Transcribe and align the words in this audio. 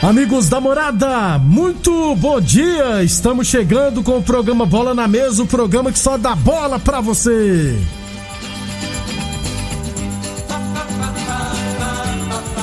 Amigos 0.00 0.48
da 0.48 0.60
morada, 0.60 1.38
muito 1.40 2.14
bom 2.14 2.40
dia! 2.40 3.02
Estamos 3.02 3.48
chegando 3.48 4.00
com 4.00 4.18
o 4.18 4.22
programa 4.22 4.64
Bola 4.64 4.94
na 4.94 5.08
Mesa 5.08 5.42
o 5.42 5.46
programa 5.46 5.90
que 5.90 5.98
só 5.98 6.16
dá 6.16 6.36
bola 6.36 6.78
pra 6.78 7.00
você. 7.00 7.76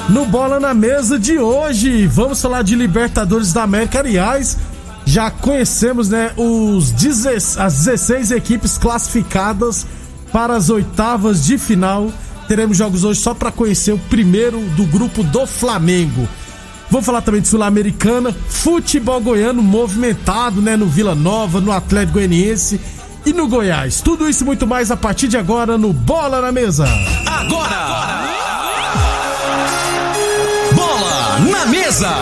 No 0.08 0.26
Bola 0.26 0.62
na 0.62 0.74
Mesa 0.74 1.20
de 1.20 1.38
hoje, 1.38 2.08
vamos 2.08 2.42
falar 2.42 2.62
de 2.62 2.74
Libertadores 2.74 3.52
da 3.52 3.64
América. 3.64 4.00
Aliás, 4.00 4.58
já 5.04 5.30
conhecemos 5.30 6.08
né, 6.08 6.32
os 6.38 6.90
10, 6.92 7.58
as 7.58 7.84
16 7.84 8.32
equipes 8.32 8.78
classificadas 8.78 9.86
para 10.32 10.56
as 10.56 10.70
oitavas 10.70 11.44
de 11.44 11.58
final. 11.58 12.10
Teremos 12.48 12.78
jogos 12.78 13.04
hoje 13.04 13.20
só 13.20 13.34
para 13.34 13.52
conhecer 13.52 13.92
o 13.92 14.00
primeiro 14.00 14.62
do 14.78 14.86
grupo 14.86 15.22
do 15.22 15.46
Flamengo. 15.46 16.30
Vou 16.96 17.02
falar 17.02 17.20
também 17.20 17.42
de 17.42 17.50
Sul-Americana, 17.50 18.34
futebol 18.48 19.20
goiano 19.20 19.62
movimentado, 19.62 20.62
né, 20.62 20.78
no 20.78 20.86
Vila 20.86 21.14
Nova, 21.14 21.60
no 21.60 21.74
Atlético 21.74 22.14
Goianiense 22.14 22.80
e 23.26 23.34
no 23.34 23.50
Goiás. 23.50 24.00
Tudo 24.00 24.30
isso 24.30 24.44
e 24.44 24.46
muito 24.46 24.66
mais 24.66 24.90
a 24.90 24.96
partir 24.96 25.28
de 25.28 25.36
agora 25.36 25.78
no 25.78 25.92
Bola 25.92 26.40
na 26.40 26.54
Mesa. 26.54 26.86
Agora! 27.26 27.76
agora! 27.76 28.36
Bola 30.74 31.40
na 31.52 31.66
Mesa! 31.66 32.16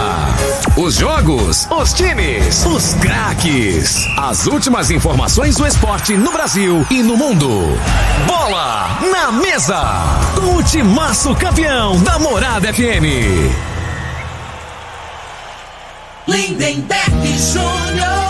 Os 0.75 0.95
jogos, 0.95 1.67
os 1.69 1.94
times, 1.94 2.66
os 2.66 2.95
craques. 2.95 4.07
As 4.17 4.47
últimas 4.47 4.89
informações 4.89 5.56
do 5.56 5.67
esporte 5.67 6.17
no 6.17 6.31
Brasil 6.31 6.83
e 6.89 7.03
no 7.03 7.16
mundo. 7.16 7.47
Bola 8.25 8.97
na 9.12 9.31
Mesa! 9.31 9.83
Com 10.35 10.56
o 10.56 10.63
timaço 10.63 11.35
campeão 11.35 12.01
da 12.01 12.17
Morada 12.17 12.73
FM. 12.73 13.72
Lindenberg 16.28 17.11
Jr. 17.51 18.23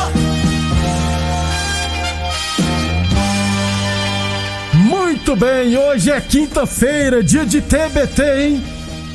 Muito 4.73 5.35
bem, 5.35 5.77
hoje 5.77 6.09
é 6.11 6.19
quinta-feira, 6.19 7.23
dia 7.23 7.45
de 7.45 7.61
TBT, 7.61 8.23
hein? 8.39 8.63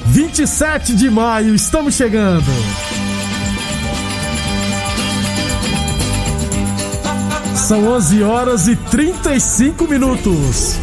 27 0.06 0.94
de 0.94 1.10
maio, 1.10 1.54
estamos 1.54 1.94
chegando. 1.94 2.46
São 7.56 7.86
11 7.88 8.22
horas 8.22 8.68
e 8.68 8.76
35 8.76 9.86
minutos. 9.88 10.76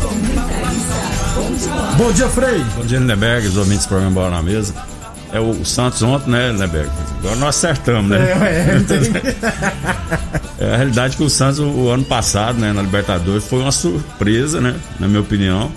Bom 1.98 2.12
dia, 2.12 2.28
Frei. 2.28 2.64
Bom 2.76 2.86
dia, 2.86 3.00
Lindenberg, 3.00 3.48
os 3.48 3.58
ouvintes 3.58 3.86
do 3.86 3.90
programa 3.90 4.14
Bola 4.14 4.30
na 4.32 4.44
Mesa. 4.44 4.95
É 5.36 5.40
o 5.42 5.66
Santos 5.66 6.02
ontem, 6.02 6.30
né, 6.30 6.50
Lindenberg? 6.50 6.90
Agora 7.20 7.36
nós 7.36 7.58
acertamos, 7.58 8.10
né? 8.10 8.20
É, 8.20 8.24
é, 10.64 10.66
é 10.66 10.74
a 10.74 10.78
realidade 10.78 11.18
que 11.18 11.24
o 11.24 11.30
Santos, 11.30 11.60
o, 11.60 11.68
o, 11.68 11.90
ano 11.90 12.06
passado, 12.06 12.58
né, 12.58 12.72
na 12.72 12.82
Libertadores, 12.82 13.46
foi 13.46 13.60
uma 13.60 13.74
surpresa, 13.74 14.62
né? 14.62 14.74
Na 14.98 15.10
minha 15.10 15.20
opinião, 15.20 15.70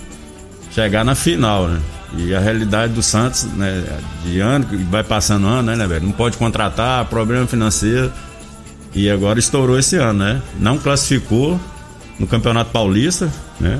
chegar 0.71 1.03
na 1.03 1.13
final, 1.13 1.67
né? 1.67 1.77
E 2.17 2.33
a 2.33 2.39
realidade 2.39 2.93
do 2.93 3.03
Santos, 3.03 3.43
né, 3.57 3.83
de 4.23 4.39
ano, 4.39 4.63
que 4.63 4.77
vai 4.77 5.03
passando 5.03 5.45
ano, 5.45 5.75
né, 5.75 5.85
velho? 5.85 6.05
Não 6.05 6.13
pode 6.13 6.37
contratar, 6.37 7.03
problema 7.05 7.45
financeiro. 7.45 8.09
E 8.95 9.09
agora 9.09 9.39
estourou 9.39 9.77
esse 9.77 9.97
ano, 9.97 10.19
né? 10.19 10.41
Não 10.57 10.77
classificou 10.77 11.59
no 12.17 12.25
Campeonato 12.25 12.71
Paulista, 12.71 13.29
né? 13.59 13.77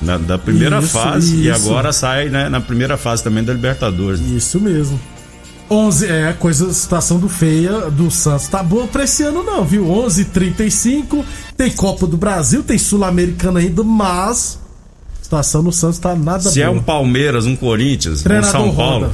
Na, 0.00 0.18
da 0.18 0.36
primeira 0.36 0.80
isso, 0.80 0.88
fase 0.88 1.32
isso. 1.32 1.44
e 1.44 1.48
agora 1.48 1.92
sai 1.92 2.28
né, 2.28 2.48
na 2.48 2.60
primeira 2.60 2.96
fase 2.96 3.22
também 3.22 3.44
da 3.44 3.52
Libertadores. 3.52 4.18
Isso 4.18 4.58
mesmo. 4.58 4.98
11, 5.72 6.06
é, 6.06 6.28
a 6.28 6.32
coisa, 6.34 6.68
a 6.68 6.72
situação 6.72 7.18
do 7.18 7.28
feia 7.28 7.90
do 7.90 8.10
Santos 8.10 8.46
tá 8.46 8.62
boa 8.62 8.86
pra 8.86 9.04
esse 9.04 9.22
ano 9.22 9.42
não, 9.42 9.64
viu? 9.64 9.86
11:35 9.86 11.24
tem 11.56 11.70
Copa 11.70 12.06
do 12.06 12.16
Brasil, 12.16 12.62
tem 12.62 12.76
Sul-Americana 12.76 13.60
ainda, 13.60 13.82
mas 13.82 14.58
a 15.18 15.24
situação 15.24 15.62
no 15.62 15.72
Santos 15.72 15.98
tá 15.98 16.14
nada 16.14 16.42
Se 16.42 16.60
é 16.60 16.66
boa. 16.66 16.76
é 16.76 16.78
um 16.78 16.82
Palmeiras, 16.82 17.46
um 17.46 17.56
Corinthians, 17.56 18.22
Treinador 18.22 18.60
um 18.60 18.64
São 18.66 18.74
Paulo, 18.74 19.12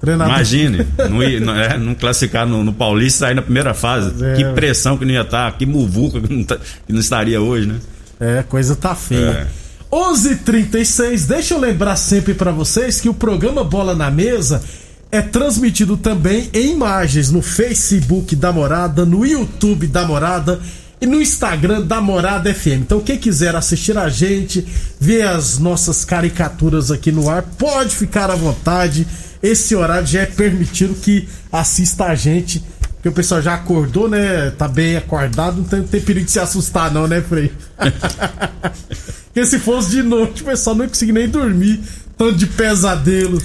Treinador. 0.00 0.34
imagine, 0.34 0.86
não, 0.98 1.46
não, 1.46 1.54
é, 1.54 1.76
não 1.76 1.94
classificar 1.94 2.46
no, 2.46 2.64
no 2.64 2.72
Paulista 2.72 3.26
sair 3.26 3.34
na 3.34 3.42
primeira 3.42 3.74
fase. 3.74 4.24
É, 4.24 4.36
que 4.36 4.44
pressão 4.54 4.96
que 4.96 5.04
não 5.04 5.12
ia 5.12 5.20
estar, 5.20 5.52
tá, 5.52 5.58
que 5.58 5.66
muvuca 5.66 6.18
que 6.18 6.32
não, 6.32 6.42
tá, 6.42 6.56
que 6.56 6.92
não, 6.92 7.00
estaria 7.00 7.40
hoje, 7.42 7.66
né? 7.66 7.76
É, 8.18 8.42
coisa 8.42 8.74
tá 8.74 8.94
feia. 8.94 9.48
É. 9.56 9.60
11:36. 9.92 11.26
Deixa 11.26 11.54
eu 11.54 11.60
lembrar 11.60 11.96
sempre 11.96 12.32
para 12.32 12.52
vocês 12.52 13.00
que 13.00 13.08
o 13.08 13.14
programa 13.14 13.62
Bola 13.64 13.94
na 13.94 14.10
Mesa 14.10 14.62
é 15.10 15.20
transmitido 15.20 15.96
também 15.96 16.48
em 16.52 16.72
imagens 16.72 17.30
no 17.30 17.42
Facebook 17.42 18.36
da 18.36 18.52
Morada, 18.52 19.04
no 19.04 19.26
YouTube 19.26 19.86
da 19.86 20.04
Morada 20.06 20.60
e 21.00 21.06
no 21.06 21.20
Instagram 21.20 21.82
da 21.82 22.00
Morada 22.00 22.52
FM. 22.54 22.82
Então, 22.82 23.00
quem 23.00 23.18
quiser 23.18 23.56
assistir 23.56 23.96
a 23.98 24.08
gente, 24.08 24.66
ver 25.00 25.26
as 25.26 25.58
nossas 25.58 26.04
caricaturas 26.04 26.90
aqui 26.90 27.10
no 27.10 27.28
ar, 27.28 27.42
pode 27.42 27.94
ficar 27.96 28.30
à 28.30 28.36
vontade. 28.36 29.06
Esse 29.42 29.74
horário 29.74 30.06
já 30.06 30.20
é 30.20 30.26
permitido 30.26 30.94
que 30.94 31.26
assista 31.50 32.04
a 32.04 32.14
gente. 32.14 32.62
Porque 32.94 33.08
o 33.08 33.12
pessoal 33.12 33.40
já 33.40 33.54
acordou, 33.54 34.10
né? 34.10 34.50
Tá 34.50 34.68
bem 34.68 34.96
acordado, 34.96 35.56
não 35.56 35.64
tem, 35.64 35.82
tem 35.82 36.02
perigo 36.02 36.26
de 36.26 36.32
se 36.32 36.38
assustar, 36.38 36.92
não, 36.92 37.08
né, 37.08 37.22
Frei? 37.22 37.50
Porque 39.32 39.46
se 39.46 39.58
fosse 39.58 39.90
de 39.90 40.02
noite, 40.02 40.42
o 40.42 40.44
pessoal 40.44 40.76
não 40.76 40.84
ia 40.84 40.88
conseguir 40.88 41.12
nem 41.12 41.28
dormir. 41.28 41.80
Tanto 42.18 42.36
de 42.36 42.46
pesadelo. 42.46 43.40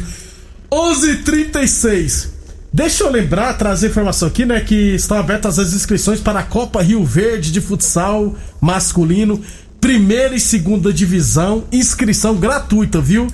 11:36. 0.71 2.29
Deixa 2.71 3.03
eu 3.05 3.11
lembrar, 3.11 3.53
trazer 3.53 3.87
informação 3.87 4.27
aqui, 4.27 4.45
né? 4.45 4.59
Que 4.59 4.95
estão 4.95 5.17
abertas 5.17 5.57
as 5.57 5.73
inscrições 5.73 6.19
para 6.19 6.39
a 6.39 6.43
Copa 6.43 6.81
Rio 6.81 7.05
Verde 7.05 7.49
de 7.51 7.61
futsal 7.61 8.35
masculino, 8.59 9.41
primeira 9.79 10.35
e 10.35 10.41
segunda 10.41 10.91
divisão, 10.91 11.63
inscrição 11.71 12.35
gratuita, 12.35 12.99
viu? 12.99 13.27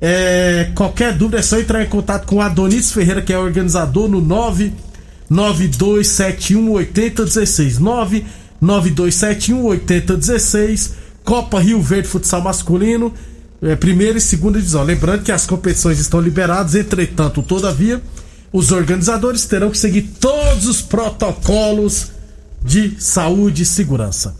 É, 0.00 0.70
qualquer 0.74 1.12
dúvida 1.12 1.38
é 1.38 1.42
só 1.42 1.58
entrar 1.58 1.82
em 1.82 1.88
contato 1.88 2.24
com 2.26 2.36
o 2.36 2.40
Adonis 2.40 2.92
Ferreira, 2.92 3.20
que 3.20 3.32
é 3.32 3.38
organizador, 3.38 4.08
no 4.08 4.22
99271 4.22 6.70
8016. 6.70 7.78
99271 7.78 9.64
8016. 9.64 10.94
Copa 11.24 11.60
Rio 11.60 11.82
Verde 11.82 12.08
Futsal 12.08 12.40
Masculino 12.40 13.12
é, 13.62 13.76
primeira 13.76 14.18
e 14.18 14.20
segunda 14.20 14.58
divisão. 14.58 14.82
Lembrando 14.82 15.24
que 15.24 15.32
as 15.32 15.46
competições 15.46 15.98
estão 15.98 16.20
liberadas, 16.20 16.74
entretanto, 16.74 17.42
todavia, 17.42 18.00
os 18.52 18.72
organizadores 18.72 19.44
terão 19.44 19.70
que 19.70 19.78
seguir 19.78 20.02
todos 20.20 20.66
os 20.66 20.80
protocolos 20.80 22.12
de 22.64 23.00
saúde 23.00 23.62
e 23.62 23.66
segurança. 23.66 24.34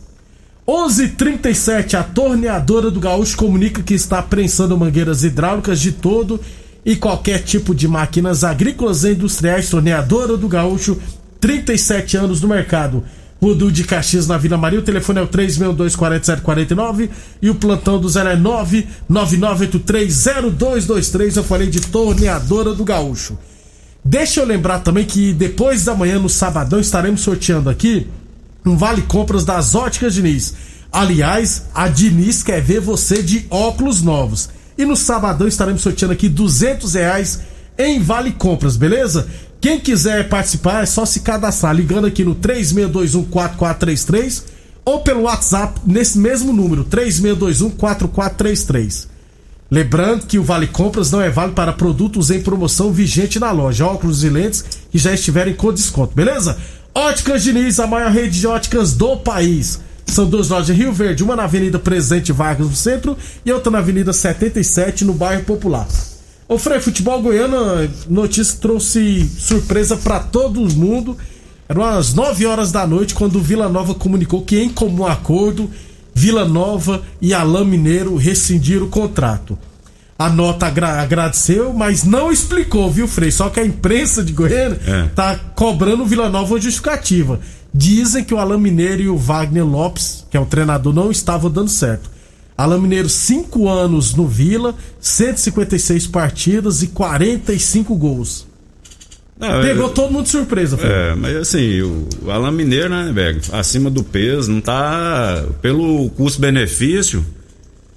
11:37 0.67 1.95
a 1.95 2.03
torneadora 2.03 2.91
do 2.91 2.99
Gaúcho 2.99 3.35
comunica 3.35 3.81
que 3.81 3.95
está 3.95 4.21
prensando 4.21 4.77
mangueiras 4.77 5.23
hidráulicas 5.23 5.79
de 5.79 5.91
todo 5.91 6.39
e 6.85 6.95
qualquer 6.95 7.39
tipo 7.43 7.73
de 7.73 7.87
máquinas 7.87 8.43
agrícolas 8.43 9.03
e 9.03 9.13
industriais. 9.13 9.69
Torneadora 9.69 10.37
do 10.37 10.47
Gaúcho, 10.47 10.99
37 11.39 12.17
anos 12.17 12.41
no 12.41 12.47
mercado. 12.47 13.03
Rudu 13.41 13.71
de 13.71 13.83
Caxias 13.83 14.27
na 14.27 14.37
Vila 14.37 14.57
Maria. 14.57 14.79
O 14.79 14.83
telefone 14.83 15.19
é 15.19 15.21
o 15.21 15.27
362-4749 15.27 17.09
e 17.41 17.49
o 17.49 17.55
plantão 17.55 17.99
do 17.99 18.09
0 18.09 18.29
é 18.29 18.37
999830223. 19.09 21.37
Eu 21.37 21.43
falei 21.43 21.67
de 21.67 21.81
torneadora 21.81 22.73
do 22.73 22.83
Gaúcho. 22.83 23.37
Deixa 24.03 24.41
eu 24.41 24.45
lembrar 24.45 24.79
também 24.79 25.05
que 25.05 25.33
depois 25.33 25.85
da 25.85 25.95
manhã, 25.95 26.19
no 26.19 26.29
sabadão, 26.29 26.79
estaremos 26.79 27.21
sorteando 27.21 27.69
aqui 27.69 28.07
um 28.65 28.75
vale 28.75 29.03
compras 29.03 29.45
das 29.45 29.75
óticas 29.75 30.13
Diniz. 30.13 30.53
Aliás, 30.91 31.63
a 31.73 31.87
Diniz 31.87 32.43
quer 32.43 32.61
ver 32.61 32.81
você 32.81 33.21
de 33.21 33.45
óculos 33.49 34.01
novos. 34.01 34.49
E 34.77 34.85
no 34.85 34.95
sabadão 34.95 35.47
estaremos 35.47 35.81
sorteando 35.81 36.13
aqui 36.13 36.29
200 36.29 36.93
reais 36.93 37.41
em 37.77 38.01
Vale 38.01 38.31
Compras, 38.31 38.75
beleza? 38.75 39.27
Quem 39.61 39.79
quiser 39.79 40.27
participar 40.29 40.83
é 40.83 40.85
só 40.85 41.05
se 41.05 41.19
cadastrar 41.19 41.75
ligando 41.75 42.07
aqui 42.07 42.23
no 42.23 42.33
36214433 42.35 44.43
ou 44.85 45.01
pelo 45.01 45.23
WhatsApp 45.23 45.81
nesse 45.85 46.17
mesmo 46.17 46.53
número, 46.53 46.85
36214433. 46.85 49.07
Lembrando 49.69 50.25
que 50.25 50.39
o 50.39 50.43
Vale 50.43 50.67
Compras 50.67 51.11
não 51.11 51.21
é 51.21 51.29
válido 51.29 51.55
para 51.55 51.73
produtos 51.73 52.31
em 52.31 52.41
promoção 52.41 52.89
vigente 52.91 53.37
na 53.37 53.51
loja, 53.51 53.85
óculos 53.85 54.23
e 54.23 54.29
lentes 54.29 54.63
que 54.89 54.97
já 54.97 55.13
estiverem 55.13 55.53
com 55.53 55.73
desconto, 55.73 56.15
beleza? 56.15 56.57
Óticas 56.95 57.43
Diniz, 57.43 57.79
a 57.79 57.85
maior 57.85 58.11
rede 58.11 58.39
de 58.39 58.47
óticas 58.47 58.93
do 58.93 59.17
país. 59.17 59.79
São 60.07 60.25
duas 60.25 60.49
lojas 60.49 60.71
em 60.71 60.79
Rio 60.79 60.91
Verde, 60.91 61.23
uma 61.23 61.35
na 61.35 61.43
Avenida 61.43 61.77
Presidente 61.77 62.31
Vargas 62.31 62.67
no 62.67 62.75
centro 62.75 63.15
e 63.45 63.51
outra 63.51 63.69
na 63.69 63.77
Avenida 63.77 64.11
77 64.11 65.05
no 65.05 65.13
bairro 65.13 65.43
Popular. 65.43 65.87
O 66.49 66.57
Frei 66.57 66.79
Futebol 66.79 67.21
Goiano, 67.21 67.87
notícia 68.09 68.57
trouxe 68.59 69.23
surpresa 69.37 69.95
para 69.95 70.19
todo 70.19 70.59
mundo. 70.75 71.15
Eram 71.69 71.85
as 71.85 72.15
9 72.15 72.43
horas 72.47 72.71
da 72.71 72.87
noite 72.87 73.13
quando 73.13 73.35
o 73.35 73.41
Vila 73.41 73.69
Nova 73.69 73.93
comunicou 73.93 74.41
que, 74.41 74.59
em 74.59 74.67
comum 74.67 75.05
acordo, 75.05 75.69
Vila 76.11 76.45
Nova 76.45 77.03
e 77.21 77.35
Alain 77.35 77.65
Mineiro 77.65 78.15
rescindiram 78.15 78.87
o 78.87 78.89
contrato. 78.89 79.59
A 80.17 80.27
nota 80.27 80.65
agra 80.65 80.99
agradeceu, 80.99 81.71
mas 81.71 82.03
não 82.03 82.31
explicou, 82.31 82.89
viu, 82.89 83.07
Frei? 83.07 83.29
Só 83.29 83.51
que 83.51 83.59
a 83.59 83.65
imprensa 83.65 84.23
de 84.23 84.33
Goiânia 84.33 84.81
é. 84.87 85.03
tá 85.09 85.35
cobrando 85.55 86.01
o 86.01 86.07
Vila 86.07 86.29
Nova 86.29 86.55
uma 86.55 86.59
justificativa. 86.59 87.39
Dizem 87.71 88.23
que 88.23 88.33
o 88.33 88.39
Alain 88.39 88.59
Mineiro 88.59 89.03
e 89.03 89.07
o 89.07 89.15
Wagner 89.15 89.63
Lopes, 89.63 90.25
que 90.31 90.35
é 90.35 90.39
o 90.39 90.47
treinador, 90.47 90.95
não 90.95 91.11
estavam 91.11 91.51
dando 91.51 91.69
certo. 91.69 92.09
Alain 92.59 92.81
Mineiro, 92.81 93.07
5 93.07 93.69
anos 93.69 94.13
no 94.13 94.27
Vila, 94.27 94.75
156 94.99 96.07
partidas 96.07 96.83
e 96.83 96.87
45 96.87 97.95
gols. 97.95 98.45
Não, 99.39 99.61
Pegou 99.61 99.87
eu, 99.87 99.93
todo 99.93 100.11
mundo 100.11 100.23
de 100.23 100.31
surpresa. 100.31 100.77
Foi. 100.77 100.89
É, 100.89 101.15
mas 101.15 101.37
assim, 101.37 101.81
o, 101.81 102.09
Alain 102.29 102.51
Mineiro, 102.51 102.89
né, 102.89 103.09
velho, 103.13 103.39
acima 103.53 103.89
do 103.89 104.03
peso, 104.03 104.51
não 104.51 104.59
tá 104.59 105.45
pelo 105.61 106.09
custo-benefício, 106.09 107.25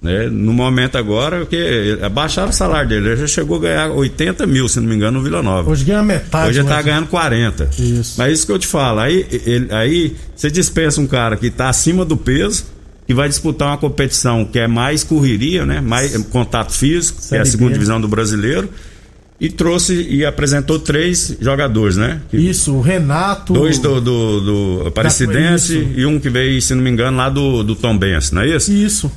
né, 0.00 0.28
no 0.28 0.52
momento 0.52 0.96
agora, 0.96 1.40
porque 1.40 1.98
abaixaram 2.00 2.50
o 2.50 2.52
salário 2.52 2.88
dele, 2.88 3.08
ele 3.08 3.16
já 3.16 3.26
chegou 3.26 3.56
a 3.56 3.60
ganhar 3.62 3.90
80 3.90 4.46
mil, 4.46 4.68
se 4.68 4.78
não 4.78 4.88
me 4.88 4.94
engano, 4.94 5.18
no 5.18 5.24
Vila 5.24 5.42
Nova. 5.42 5.68
Hoje 5.68 5.84
ganha 5.84 6.04
metade. 6.04 6.50
Hoje 6.50 6.60
ele 6.60 6.68
tá 6.68 6.80
ganhando 6.80 7.08
40. 7.08 7.68
Isso. 7.76 8.14
Mas 8.16 8.32
isso 8.34 8.46
que 8.46 8.52
eu 8.52 8.58
te 8.60 8.68
falo, 8.68 9.00
aí, 9.00 9.26
ele, 9.44 9.74
aí 9.74 10.16
você 10.36 10.48
dispensa 10.52 11.00
um 11.00 11.06
cara 11.08 11.36
que 11.36 11.50
tá 11.50 11.68
acima 11.68 12.04
do 12.04 12.16
peso, 12.16 12.64
que 13.12 13.14
vai 13.14 13.28
disputar 13.28 13.68
uma 13.68 13.76
competição 13.76 14.42
que 14.42 14.58
é 14.58 14.66
mais 14.66 15.04
correria, 15.04 15.66
né? 15.66 15.82
Mais 15.82 16.16
contato 16.28 16.72
físico, 16.72 17.20
que 17.28 17.36
é 17.36 17.40
a 17.40 17.44
segunda 17.44 17.74
divisão 17.74 18.00
do 18.00 18.08
brasileiro. 18.08 18.70
E 19.38 19.50
trouxe 19.50 20.06
e 20.08 20.24
apresentou 20.24 20.78
três 20.78 21.36
jogadores, 21.38 21.96
né? 21.96 22.22
Isso, 22.32 22.72
o 22.72 22.80
Renato. 22.80 23.52
Dois 23.52 23.78
do, 23.78 24.00
do, 24.00 24.40
do 24.40 24.86
Aparecidense 24.86 25.92
e 25.94 26.06
um 26.06 26.18
que 26.18 26.30
veio, 26.30 26.62
se 26.62 26.74
não 26.74 26.82
me 26.82 26.88
engano, 26.88 27.18
lá 27.18 27.28
do, 27.28 27.62
do 27.62 27.74
Tom 27.74 27.98
Benz, 27.98 28.30
não 28.30 28.42
é 28.42 28.48
isso? 28.56 28.72
Isso. 28.72 29.12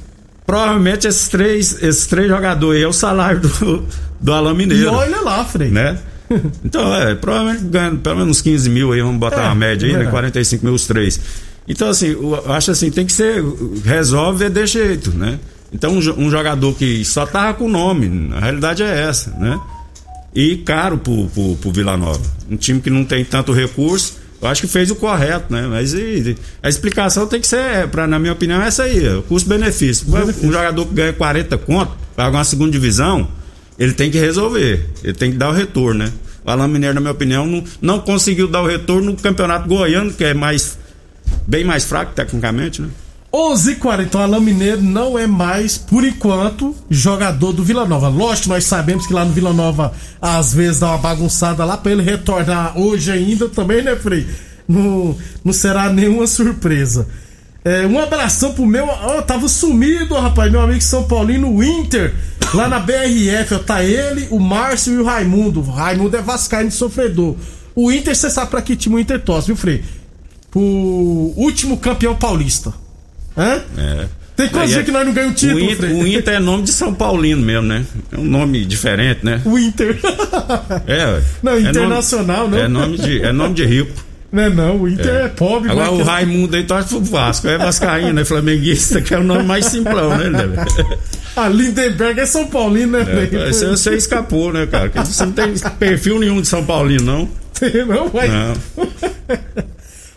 Provavelmente 0.46 1.08
esses 1.08 1.30
três, 1.30 1.82
esses 1.82 2.06
três 2.08 2.28
jogadores 2.28 2.82
é 2.84 2.88
o 2.88 2.94
salário 2.94 3.40
do, 3.40 3.86
do 4.20 4.34
Alain 4.34 4.58
Mineiro. 4.58 4.84
E 4.84 4.88
olha 4.88 5.22
lá, 5.22 5.46
Frei. 5.46 5.70
Né? 5.70 5.98
Então, 6.66 6.94
é, 6.96 7.14
provavelmente 7.16 7.64
ganhando 7.66 8.00
pelo 8.00 8.18
menos 8.18 8.42
15 8.42 8.70
mil 8.70 8.92
aí, 8.92 9.02
vamos 9.02 9.20
botar 9.20 9.44
é, 9.44 9.46
uma 9.46 9.56
média 9.56 9.88
aí, 9.88 9.94
é 9.94 10.00
né? 10.00 10.06
45 10.06 10.66
mil 10.66 10.74
os 10.74 10.88
três. 10.88 11.22
Então, 11.68 11.90
assim, 11.90 12.08
eu 12.08 12.52
acho 12.52 12.72
assim, 12.72 12.92
tem 12.92 13.06
que 13.06 13.12
ser. 13.12 13.44
Resolve 13.84 14.46
é 14.46 14.50
de 14.50 14.66
jeito, 14.68 15.12
né? 15.12 15.40
Então, 15.74 15.92
um, 15.92 16.30
jogador 16.30 16.74
que 16.76 17.04
só 17.04 17.26
tava 17.26 17.54
com 17.56 17.68
nome, 17.68 18.32
a 18.34 18.40
realidade 18.40 18.84
é 18.84 19.02
essa, 19.02 19.32
né? 19.32 19.60
E 20.34 20.58
caro 20.58 20.98
pro, 20.98 21.28
pro, 21.28 21.56
pro 21.56 21.72
Vila 21.72 21.98
Nova. 21.98 22.22
Um 22.50 22.56
time 22.56 22.80
que 22.80 22.90
não 22.90 23.04
tem 23.04 23.26
tanto 23.26 23.52
recurso, 23.52 24.18
eu 24.42 24.48
acho 24.48 24.62
que 24.62 24.68
fez 24.68 24.92
o 24.92 24.96
correto, 24.96 25.52
né? 25.52 25.68
Mas 25.68 25.94
e, 25.94 26.38
a 26.62 26.70
explicação 26.70 27.26
tem 27.26 27.42
que 27.42 27.48
ser, 27.48 27.88
pra, 27.88 28.06
na 28.06 28.20
minha 28.20 28.34
opinião, 28.34 28.62
é 28.62 28.68
essa 28.68 28.84
aí: 28.84 29.02
custo-benefício. 29.28 30.06
Um 30.44 30.52
jogador 30.52 30.86
que 30.86 30.94
ganha 30.94 31.14
40 31.14 31.58
conto, 31.58 31.94
para 32.16 32.30
uma 32.30 32.44
segunda 32.44 32.72
divisão, 32.72 33.28
ele 33.78 33.94
tem 33.94 34.12
que 34.12 34.20
resolver, 34.20 34.88
ele 35.04 35.14
tem 35.14 35.32
que 35.32 35.38
dar 35.38 35.50
o 35.50 35.54
retorno, 35.54 36.06
né? 36.06 36.14
O 36.46 36.52
Alain 36.52 36.70
Mineiro, 36.70 36.94
na 36.94 37.02
minha 37.02 37.12
opinião, 37.12 37.46
não, 37.46 37.64
não 37.82 38.00
conseguiu 38.00 38.48
dar 38.48 38.62
o 38.62 38.68
retorno 38.68 39.12
no 39.12 39.18
campeonato 39.18 39.68
goiano, 39.68 40.14
que 40.14 40.24
é 40.24 40.34
mais 40.34 40.78
bem 41.48 41.64
mais 41.64 41.84
fraco 41.84 42.14
tecnicamente, 42.14 42.82
né? 42.82 42.90
11h40, 43.36 44.04
então 44.04 44.22
Alain 44.22 44.40
Mineiro 44.40 44.82
não 44.82 45.20
é 45.20 45.28
mais, 45.28 45.78
por 45.78 46.06
enquanto, 46.06 46.74
jogador 46.90 47.52
do 47.52 47.66
Vila 47.66 47.86
Nova. 47.86 48.08
Lógico, 48.08 48.48
nós 48.48 48.64
sabemos 48.64 49.06
que 49.06 49.14
lá 49.14 49.26
no 49.26 49.34
Vila 49.34 49.52
Nova 49.52 49.92
às 50.22 50.54
vezes 50.54 50.80
dá 50.80 50.88
uma 50.88 50.98
bagunçada 51.00 51.66
lá 51.66 51.76
para 51.76 51.92
ele 51.92 52.02
retornar 52.02 52.80
hoje 52.80 53.12
ainda 53.12 53.50
também, 53.50 53.84
né, 53.84 53.94
Frei? 53.98 54.26
Não, 54.66 55.18
não 55.44 55.52
será 55.52 55.92
nenhuma 55.92 56.26
surpresa. 56.28 57.08
É, 57.66 57.86
um 57.86 58.00
abração 58.00 58.54
pro 58.54 58.66
meu. 58.66 58.86
Ó, 58.86 59.18
oh, 59.18 59.22
tava 59.22 59.50
sumido, 59.50 60.16
rapaz, 60.16 60.50
meu 60.50 60.62
amigo 60.62 60.82
São 60.82 61.04
Paulino 61.04 61.60
Winter, 61.60 62.14
lá 62.54 62.70
na 62.70 62.80
BRF. 62.80 63.56
Ó, 63.56 63.60
tá 63.60 63.84
ele, 63.84 64.28
o 64.32 64.40
Márcio 64.40 64.94
e 64.94 64.98
o 64.98 65.04
Raimundo. 65.04 65.60
O 65.60 65.72
Raimundo 65.72 66.16
é 66.16 66.22
Vascaíno 66.22 66.72
sofredor. 66.72 67.36
O 67.76 67.92
Inter, 67.92 68.16
você 68.16 68.30
sabe 68.30 68.50
pra 68.50 68.62
que 68.62 68.76
time 68.78 68.96
o 68.96 69.00
Inter 69.00 69.20
tosse, 69.20 69.48
viu, 69.48 69.58
Frei? 69.58 69.84
O 70.56 71.34
último 71.36 71.78
campeão 71.78 72.16
paulista. 72.16 72.74
Hã? 73.38 73.62
É. 73.78 74.06
Tem 74.36 74.50
quantos 74.50 74.70
dias 74.70 74.82
é, 74.82 74.84
que 74.84 74.92
nós 74.92 75.06
não 75.06 75.14
ganhamos 75.14 75.36
o 75.36 75.46
título, 75.46 75.66
o 75.66 75.72
Inter, 75.72 75.92
o 75.92 76.08
Inter 76.08 76.34
é 76.34 76.40
nome 76.40 76.64
de 76.64 76.72
São 76.74 76.94
Paulino 76.94 77.42
mesmo, 77.42 77.68
né? 77.68 77.86
É 78.12 78.18
um 78.18 78.26
nome 78.26 78.66
diferente, 78.66 79.22
né? 79.24 79.42
O 79.46 79.58
Inter. 79.58 79.98
É, 80.88 81.22
Não, 81.42 81.54
é 81.54 81.62
internacional, 81.62 82.50
nome, 82.50 82.58
não. 82.58 82.64
É 82.64 82.68
nome 82.68 82.98
de, 82.98 83.22
é 83.22 83.32
nome 83.32 83.54
de 83.54 83.66
rico. 83.66 84.06
Não 84.32 84.44
é 84.44 84.50
não, 84.50 84.82
o 84.82 84.90
Inter 84.90 85.08
é, 85.08 85.22
é 85.24 85.28
pobre. 85.30 85.72
Agora 85.72 85.92
o 85.92 86.04
Raimundo 86.04 86.58
aí 86.58 86.64
torce 86.64 86.90
pro 86.90 87.02
Vasco, 87.02 87.48
é 87.48 87.58
vascaíno, 87.58 88.20
é 88.20 88.26
flamenguista, 88.26 89.02
que 89.02 89.14
é 89.14 89.20
o 89.20 89.24
nome 89.24 89.44
mais 89.44 89.66
simplão, 89.68 90.10
né? 90.10 90.30
A 91.38 91.48
Lindenberg 91.48 92.20
é 92.20 92.26
São 92.26 92.46
Paulino, 92.48 92.98
né? 92.98 93.30
É, 93.32 93.48
você, 93.48 93.68
você 93.68 93.96
escapou, 93.96 94.52
né, 94.52 94.66
cara? 94.66 94.90
Porque 94.90 95.08
você 95.08 95.26
não 95.26 95.32
tem 95.32 95.54
perfil 95.80 96.20
nenhum 96.20 96.42
de 96.42 96.48
São 96.48 96.66
Paulino, 96.66 97.04
não. 97.04 97.30
Tem 97.58 97.86
não, 97.86 98.12
mas... 98.14 98.30
Não. 98.30 98.54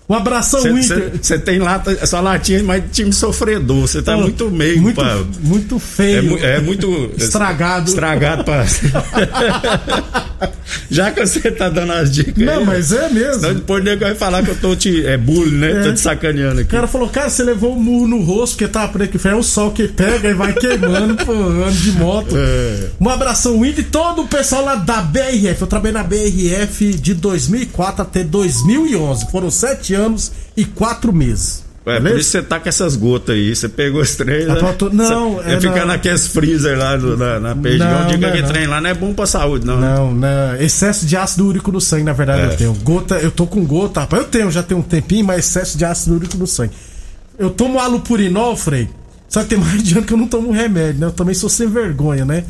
Um 0.09 0.15
abração, 0.15 0.63
cê, 0.63 0.71
Inter. 0.71 1.13
Você 1.21 1.39
tem 1.39 1.59
lá 1.59 1.83
essa 2.01 2.19
latinha, 2.21 2.63
mas 2.65 2.83
time 2.91 3.13
sofredor. 3.13 3.83
Você 3.83 4.01
tá 4.01 4.17
oh, 4.17 4.23
muito 4.23 4.51
meio. 4.51 4.81
Muito, 4.81 4.95
pra... 4.95 5.19
muito 5.41 5.79
feio. 5.79 6.39
É, 6.39 6.57
é, 6.57 6.61
muito. 6.61 7.11
Estragado. 7.19 7.91
Estragado 7.91 8.43
pra. 8.43 8.65
Já 10.91 11.11
que 11.11 11.27
você 11.27 11.51
tá 11.51 11.69
dando 11.69 11.93
as 11.93 12.11
dicas. 12.11 12.43
Não, 12.43 12.61
aí, 12.61 12.65
mas 12.65 12.91
é 12.93 13.11
mesmo. 13.11 13.41
Senão 13.41 13.55
depois 13.55 13.83
o 13.83 13.85
nego 13.85 14.01
vai 14.01 14.15
falar 14.15 14.43
que 14.43 14.51
eu 14.51 14.57
tô 14.57 14.75
te. 14.75 15.07
É 15.07 15.19
bullying, 15.19 15.59
né? 15.59 15.73
É. 15.73 15.83
Tô 15.83 15.93
te 15.93 16.01
sacaneando 16.01 16.61
aqui. 16.61 16.71
O 16.71 16.73
cara 16.73 16.87
falou, 16.87 17.09
cara, 17.11 17.29
você 17.29 17.43
levou 17.43 17.75
um 17.75 17.81
murro 17.81 18.09
no 18.09 18.23
rosto 18.23 18.57
porque 18.57 18.67
tá 18.69 18.89
preto 18.89 19.11
que 19.11 19.19
foi 19.19 19.33
é 19.33 19.35
o 19.35 19.43
sol 19.43 19.73
que 19.73 19.89
pega 19.89 20.31
e 20.31 20.35
vai 20.35 20.55
queimando, 20.55 21.23
pô, 21.23 21.33
ano 21.33 21.71
de 21.71 21.93
moto. 21.93 22.35
É. 22.35 22.89
Um 22.99 23.11
abração, 23.11 23.65
Inter 23.65 23.81
e 23.81 23.89
todo 23.89 24.23
o 24.23 24.29
pessoal 24.29 24.65
lá 24.65 24.75
da 24.77 25.03
BRF. 25.03 25.61
Eu 25.61 25.67
trabalhei 25.67 25.93
na 25.93 26.03
BRF 26.03 26.95
de 26.95 27.13
2004 27.13 28.03
até 28.03 28.25
2011. 28.25 29.31
Foram 29.31 29.51
sete 29.51 29.95
anos 29.95 29.98
e 30.57 30.65
quatro 30.65 31.13
meses. 31.13 31.69
É, 31.87 32.01
por 32.01 32.19
isso 32.19 32.31
você 32.31 32.43
tá 32.43 32.61
com 32.61 32.69
essas 32.69 32.95
gotas 32.97 33.35
aí. 33.35 33.55
Você 33.55 33.69
pegou 33.69 34.03
os 34.03 34.15
três. 34.15 34.47
Né? 34.47 34.55
Não, 34.93 35.37
você, 35.37 35.51
é. 35.51 35.55
é 35.55 35.61
ficar 35.61 35.81
na... 35.81 35.87
naqueles 35.87 36.27
freezer 36.27 36.77
lá 36.77 36.99
no, 36.99 37.17
na, 37.17 37.41
na 37.41 37.57
peixe. 37.57 37.79
Não, 37.79 38.07
diga 38.07 38.27
não, 38.27 38.37
que 38.37 38.43
não. 38.43 38.49
trem 38.49 38.67
lá 38.67 38.81
não 38.81 38.91
é 38.91 38.95
bom 38.95 39.15
pra 39.15 39.27
saúde, 39.27 39.67
não. 39.67 39.81
Não, 39.81 40.15
não. 40.15 40.57
Excesso 40.61 41.07
de 41.07 41.17
ácido 41.17 41.47
úrico 41.47 41.73
no 41.73 41.81
sangue, 41.81 42.05
na 42.05 42.13
verdade, 42.13 42.43
é. 42.43 42.45
eu 42.47 42.57
tenho. 42.57 42.75
Gota, 42.75 43.15
eu 43.17 43.31
tô 43.31 43.47
com 43.47 43.65
gota, 43.65 44.01
rapaz. 44.01 44.23
Eu 44.23 44.29
tenho, 44.29 44.51
já 44.51 44.63
tenho 44.63 44.81
um 44.81 44.83
tempinho, 44.83 45.25
mas 45.25 45.47
excesso 45.47 45.79
de 45.79 45.85
ácido 45.85 46.15
úrico 46.15 46.37
no 46.37 46.47
sangue. 46.47 46.73
Eu 47.39 47.51
tomo 47.51 47.79
alupurinol, 47.79 48.55
Frei. 48.57 48.91
Só 49.29 49.43
que 49.43 49.49
tem 49.49 49.59
mais 49.59 49.83
de 49.83 49.97
ano 49.97 50.07
que 50.07 50.13
eu 50.13 50.19
não 50.19 50.29
tomo 50.29 50.51
remédio, 50.51 51.01
né? 51.01 51.07
Eu 51.07 51.13
também 51.13 51.35
sou 51.35 51.49
sem 51.49 51.69
vergonha, 51.69 52.25
né? 52.25 52.45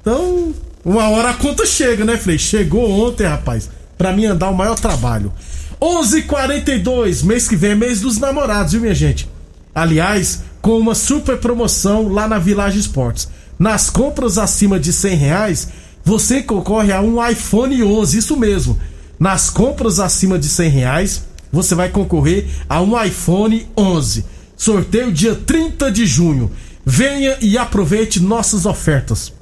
Então, 0.00 0.52
uma 0.84 1.08
hora 1.10 1.30
a 1.30 1.34
conta 1.34 1.64
chega, 1.64 2.04
né, 2.04 2.16
Frei? 2.16 2.38
Chegou 2.38 2.90
ontem, 3.06 3.24
rapaz. 3.24 3.70
Pra 3.96 4.12
mim 4.12 4.24
andar 4.24 4.48
o 4.48 4.56
maior 4.56 4.76
trabalho. 4.76 5.32
11:42 5.80 7.22
mês 7.24 7.48
que 7.48 7.56
vem 7.56 7.70
é 7.70 7.74
mês 7.74 8.00
dos 8.00 8.18
namorados, 8.18 8.72
viu, 8.72 8.82
minha 8.82 8.94
gente? 8.94 9.28
Aliás, 9.74 10.42
com 10.60 10.78
uma 10.78 10.94
super 10.94 11.38
promoção 11.38 12.08
lá 12.08 12.28
na 12.28 12.38
Village 12.38 12.78
Esportes. 12.78 13.28
Nas 13.58 13.88
compras 13.88 14.36
acima 14.36 14.78
de 14.78 14.92
100 14.92 15.16
reais, 15.16 15.68
você 16.04 16.42
concorre 16.42 16.92
a 16.92 17.00
um 17.00 17.26
iPhone 17.26 17.82
11, 17.82 18.18
isso 18.18 18.36
mesmo. 18.36 18.78
Nas 19.18 19.48
compras 19.48 20.00
acima 20.00 20.38
de 20.38 20.48
100 20.48 20.68
reais, 20.70 21.22
você 21.52 21.74
vai 21.74 21.88
concorrer 21.88 22.46
a 22.68 22.80
um 22.80 23.02
iPhone 23.02 23.66
11. 23.76 24.24
Sorteio 24.56 25.12
dia 25.12 25.34
30 25.34 25.90
de 25.90 26.06
junho. 26.06 26.50
Venha 26.84 27.36
e 27.40 27.56
aproveite 27.56 28.20
nossas 28.20 28.66
ofertas. 28.66 29.32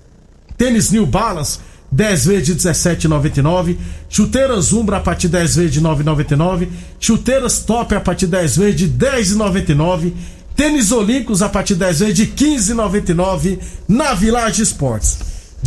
Tênis 0.57 0.91
New 0.91 1.07
Balance 1.07 1.61
10 1.91 2.27
vezes 2.27 2.47
de 2.47 2.55
17,99. 2.57 3.77
Chuteiras 4.09 4.73
Umbra 4.73 4.99
a 4.99 5.01
partir 5.01 5.29
de 5.29 5.33
10 5.35 5.57
vezes 5.57 5.73
de 5.73 5.81
9,99. 5.81 6.69
Chuteiras 7.01 7.61
Top 7.61 7.95
a 7.95 8.01
partir 8.01 8.27
de 8.27 8.33
10 8.33 8.57
vezes 8.57 8.77
de 8.77 8.89
10,99. 8.89 10.13
Tênis 10.55 10.93
Olímpicos 10.93 11.41
a 11.41 11.49
partir 11.49 11.75
de 11.75 11.81
10 11.81 12.01
vezes 12.01 12.15
de 12.15 12.27
15,99 12.27 13.59
na 13.87 14.13
Village 14.13 14.63
Esportes. 14.63 15.19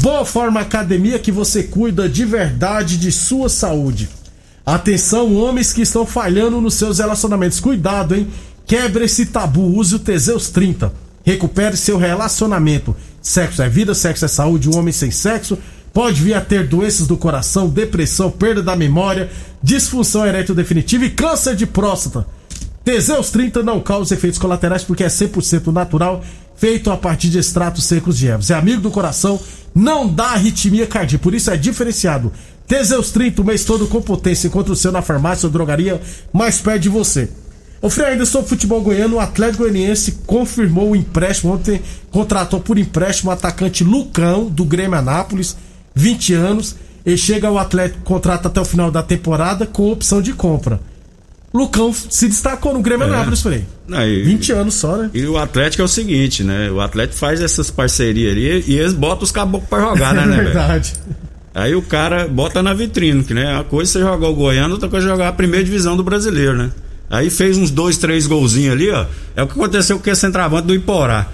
Boa 0.02 0.26
Forma 0.26 0.62
Academia 0.62 1.20
que 1.20 1.32
você 1.32 1.64
cuida 1.64 2.08
de 2.08 2.24
verdade 2.26 2.98
de 2.98 3.12
sua 3.12 3.50
saúde. 3.50 4.10
Atenção, 4.66 5.36
homens 5.36 5.74
que 5.74 5.82
estão 5.82 6.06
falhando 6.06 6.62
nos 6.62 6.76
seus 6.76 7.00
relacionamentos. 7.00 7.60
Cuidado, 7.60 8.16
hein? 8.16 8.28
Quebre 8.66 9.06
esse 9.06 9.26
tabu, 9.26 9.78
use 9.78 9.96
o 9.96 10.00
Teseus 10.00 10.50
30. 10.50 10.94
Recupere 11.26 11.76
seu 11.76 11.98
relacionamento. 11.98 12.96
Sexo 13.22 13.62
é 13.62 13.70
vida, 13.70 13.94
sexo 13.94 14.26
é 14.26 14.28
saúde. 14.28 14.70
Um 14.70 14.78
homem 14.78 14.94
sem 14.94 15.12
sexo 15.12 15.58
pode 15.94 16.22
vir 16.22 16.34
a 16.34 16.42
ter 16.42 16.68
doenças 16.68 17.08
do 17.08 17.18
coração, 17.18 17.70
depressão, 17.70 18.32
perda 18.32 18.62
da 18.62 18.76
memória, 18.76 19.30
disfunção 19.62 20.26
erétil 20.26 20.56
definitiva 20.56 21.06
e 21.06 21.10
câncer 21.10 21.56
de 21.56 21.66
próstata. 21.66 22.26
Teseus 22.84 23.30
30 23.30 23.62
não 23.62 23.80
causa 23.80 24.14
efeitos 24.14 24.40
colaterais 24.40 24.84
porque 24.84 25.04
é 25.04 25.08
100% 25.08 25.68
natural, 25.72 26.24
feito 26.56 26.90
a 26.90 26.98
partir 26.98 27.30
de 27.30 27.38
extratos 27.38 27.84
secos 27.84 28.18
de 28.18 28.28
ervas. 28.28 28.50
É 28.50 28.56
amigo 28.56 28.82
do 28.82 28.90
coração, 28.90 29.40
não 29.74 30.08
dá 30.08 30.32
arritmia 30.32 30.88
cardíaca, 30.88 31.24
por 31.24 31.34
isso 31.34 31.52
é 31.52 31.58
diferenciado. 31.58 32.32
Teseus 32.68 33.12
30 33.12 33.42
o 33.42 33.46
mês 33.46 33.66
todo 33.66 33.86
com 33.88 34.02
potência. 34.02 34.48
Encontra 34.48 34.72
o 34.72 34.76
seu 34.76 34.92
na 34.92 35.02
farmácia 35.02 35.46
ou 35.46 35.52
drogaria 35.52 36.02
mais 36.32 36.62
perto 36.62 36.84
de 36.84 36.90
você. 36.90 37.30
O 37.82 37.90
Frei 37.90 38.24
sobre 38.26 38.48
futebol 38.48 38.80
goiano, 38.80 39.16
o 39.16 39.20
Atlético 39.20 39.64
Goianiense 39.64 40.20
confirmou 40.28 40.92
o 40.92 40.96
empréstimo 40.96 41.54
ontem, 41.54 41.82
contratou 42.12 42.60
por 42.60 42.78
empréstimo 42.78 43.32
o 43.32 43.34
atacante 43.34 43.84
Lucão 43.84 44.46
do 44.46 44.64
Grêmio 44.64 44.98
Anápolis, 44.98 45.58
20 45.96 46.34
anos. 46.34 46.76
Ele 47.06 47.18
chega 47.18 47.48
ao 47.48 47.58
Atlético, 47.58 48.04
contrata 48.04 48.48
até 48.48 48.62
o 48.62 48.66
final 48.66 48.92
da 48.92 49.02
temporada 49.02 49.66
com 49.66 49.92
opção 49.92 50.22
de 50.22 50.34
compra. 50.34 50.80
Lucão 51.54 51.94
se 51.94 52.28
destacou 52.28 52.74
no 52.74 52.82
Grêmio 52.82 53.06
é. 53.06 53.10
Anápolis, 53.10 53.42
Frei. 53.42 53.66
Não, 53.88 54.08
e, 54.08 54.24
20 54.24 54.52
anos 54.54 54.76
só, 54.76 54.96
né? 54.96 55.10
E 55.14 55.26
o 55.26 55.38
Atlético 55.38 55.82
é 55.82 55.86
o 55.86 55.88
seguinte, 55.88 56.44
né? 56.44 56.72
O 56.72 56.80
Atlético 56.80 57.20
faz 57.20 57.42
essas 57.42 57.70
parcerias 57.70 58.32
ali 58.32 58.64
e 58.68 58.78
eles 58.78 58.94
botam 58.94 59.24
os 59.24 59.32
caboclos 59.32 59.70
pra 59.70 59.82
jogar, 59.82 60.14
né, 60.14 60.26
né? 60.28 60.38
É 60.38 60.44
verdade. 60.44 60.94
Aí 61.54 61.76
o 61.76 61.82
cara 61.82 62.28
bota 62.28 62.64
na 62.64 62.74
vitrine, 62.74 63.24
que 63.24 63.34
né? 63.34 63.54
Uma 63.54 63.66
coisa 63.66 63.92
é 63.92 63.92
você 63.92 64.00
jogar 64.00 64.30
o 64.30 64.34
Goiano, 64.34 64.74
outra 64.76 64.88
coisa 64.88 65.08
é 65.08 65.10
jogar 65.10 65.28
a 65.28 65.34
primeira 65.34 65.66
divisão 65.66 65.98
do 65.98 66.04
brasileiro, 66.04 66.56
né? 66.56 66.72
Aí 67.10 67.30
fez 67.30 67.58
uns 67.58 67.70
dois, 67.70 67.98
três 67.98 68.26
golzinhos 68.26 68.74
ali, 68.74 68.90
ó. 68.90 69.06
É 69.36 69.44
o 69.44 69.48
que 69.48 69.54
aconteceu 69.54 70.00
com 70.00 70.10
o 70.10 70.16
centroavante 70.16 70.68
do 70.68 70.74
Iporá. 70.74 71.28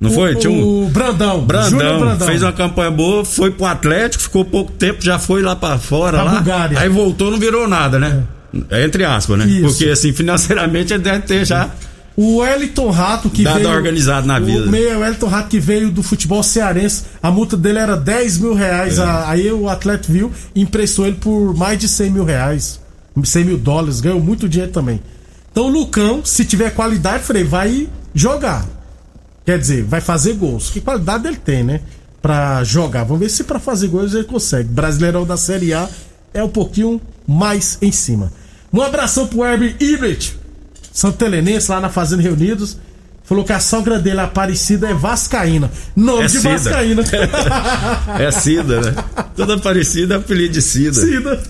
Não 0.00 0.10
o, 0.10 0.14
foi? 0.14 0.36
Tinha 0.36 0.52
um... 0.52 0.84
O 0.84 0.88
Brandão. 0.88 1.44
Brandão, 1.44 2.00
Brandão. 2.00 2.26
Fez 2.26 2.42
uma 2.42 2.52
campanha 2.52 2.90
boa, 2.90 3.24
foi 3.24 3.50
pro 3.50 3.66
Atlético, 3.66 4.22
ficou 4.22 4.44
pouco 4.44 4.70
tempo, 4.72 5.02
já 5.02 5.18
foi 5.18 5.42
lá 5.42 5.56
para 5.56 5.78
fora. 5.78 6.18
Pra 6.18 6.24
lá. 6.24 6.34
Bulgária. 6.36 6.78
Aí 6.78 6.88
voltou, 6.88 7.30
não 7.30 7.38
virou 7.38 7.66
nada, 7.66 7.98
né? 7.98 8.22
É. 8.70 8.84
Entre 8.84 9.04
aspas, 9.04 9.38
né? 9.38 9.46
Isso. 9.46 9.62
Porque 9.62 9.90
assim, 9.90 10.12
financeiramente 10.12 10.92
ele 10.92 11.02
deve 11.02 11.20
ter 11.20 11.44
já. 11.44 11.70
O 12.16 12.38
Wellington 12.38 12.90
Rato 12.90 13.30
que 13.30 13.44
Dado 13.44 13.60
veio. 13.60 13.70
organizado 13.70 14.26
na 14.26 14.40
vida. 14.40 14.66
O 14.66 14.68
meio 14.68 14.98
Wellington 14.98 15.28
Rato 15.28 15.48
que 15.48 15.60
veio 15.60 15.90
do 15.90 16.02
futebol 16.02 16.42
cearense. 16.42 17.04
A 17.22 17.30
multa 17.30 17.56
dele 17.56 17.78
era 17.78 17.96
10 17.96 18.38
mil 18.38 18.54
reais. 18.54 18.98
É. 18.98 19.04
Aí 19.26 19.52
o 19.52 19.68
atleta 19.68 20.10
viu 20.10 20.32
e 20.54 20.62
emprestou 20.62 21.06
ele 21.06 21.16
por 21.16 21.56
mais 21.56 21.78
de 21.78 21.86
100 21.86 22.10
mil 22.10 22.24
reais. 22.24 22.80
100 23.22 23.44
mil 23.44 23.58
dólares. 23.58 24.00
Ganhou 24.00 24.20
muito 24.20 24.48
dinheiro 24.48 24.72
também. 24.72 25.00
Então 25.52 25.66
o 25.66 25.68
Lucão, 25.68 26.22
se 26.24 26.44
tiver 26.44 26.70
qualidade, 26.70 27.22
falei, 27.22 27.44
vai 27.44 27.88
jogar. 28.14 28.66
Quer 29.48 29.58
dizer, 29.58 29.82
vai 29.82 30.02
fazer 30.02 30.34
gols. 30.34 30.68
Que 30.68 30.78
qualidade 30.78 31.26
ele 31.26 31.38
tem, 31.38 31.64
né? 31.64 31.80
Pra 32.20 32.62
jogar. 32.64 33.04
Vamos 33.04 33.20
ver 33.20 33.30
se 33.30 33.44
para 33.44 33.58
fazer 33.58 33.88
gols 33.88 34.12
ele 34.12 34.24
consegue. 34.24 34.68
Brasileirão 34.68 35.24
da 35.24 35.38
Série 35.38 35.72
A 35.72 35.88
é 36.34 36.44
um 36.44 36.50
pouquinho 36.50 37.00
mais 37.26 37.78
em 37.80 37.90
cima. 37.90 38.30
Um 38.70 38.82
abração 38.82 39.26
pro 39.26 39.42
Herbert 39.42 39.76
Ibert 39.80 40.34
Santelenense, 40.92 41.70
lá 41.70 41.80
na 41.80 41.88
Fazenda 41.88 42.20
Reunidos. 42.20 42.76
Falou 43.24 43.42
que 43.42 43.52
a 43.54 43.58
sogra 43.58 43.98
dele, 43.98 44.20
a 44.20 44.24
Aparecida, 44.24 44.90
é 44.90 44.92
Vascaína. 44.92 45.70
Nome 45.96 46.24
é 46.24 46.26
de 46.26 46.32
Cida. 46.32 46.48
Vascaína. 46.50 47.02
é 48.20 48.30
Cida, 48.30 48.80
né? 48.82 48.94
Toda 49.34 49.54
Aparecida 49.54 50.14
é 50.14 50.18
apelido 50.18 50.52
de 50.52 50.60
Cida. 50.60 50.92
Cida. 50.92 51.42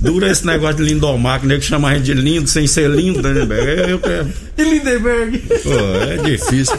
Dura 0.00 0.30
esse 0.30 0.46
negócio 0.46 0.76
de 0.76 0.84
Lindomar, 0.84 1.40
que 1.40 1.46
nego 1.46 1.60
chama 1.60 1.88
a 1.88 1.94
gente 1.94 2.04
de 2.04 2.14
lindo 2.14 2.48
sem 2.48 2.66
ser 2.66 2.88
lindo, 2.88 3.20
né? 3.20 3.30
Eu, 3.30 3.88
eu, 3.88 4.00
eu... 4.10 4.26
E 4.56 4.64
Lindenberg? 4.64 5.38
Pô, 5.38 5.70
é 6.02 6.16
difícil. 6.16 6.78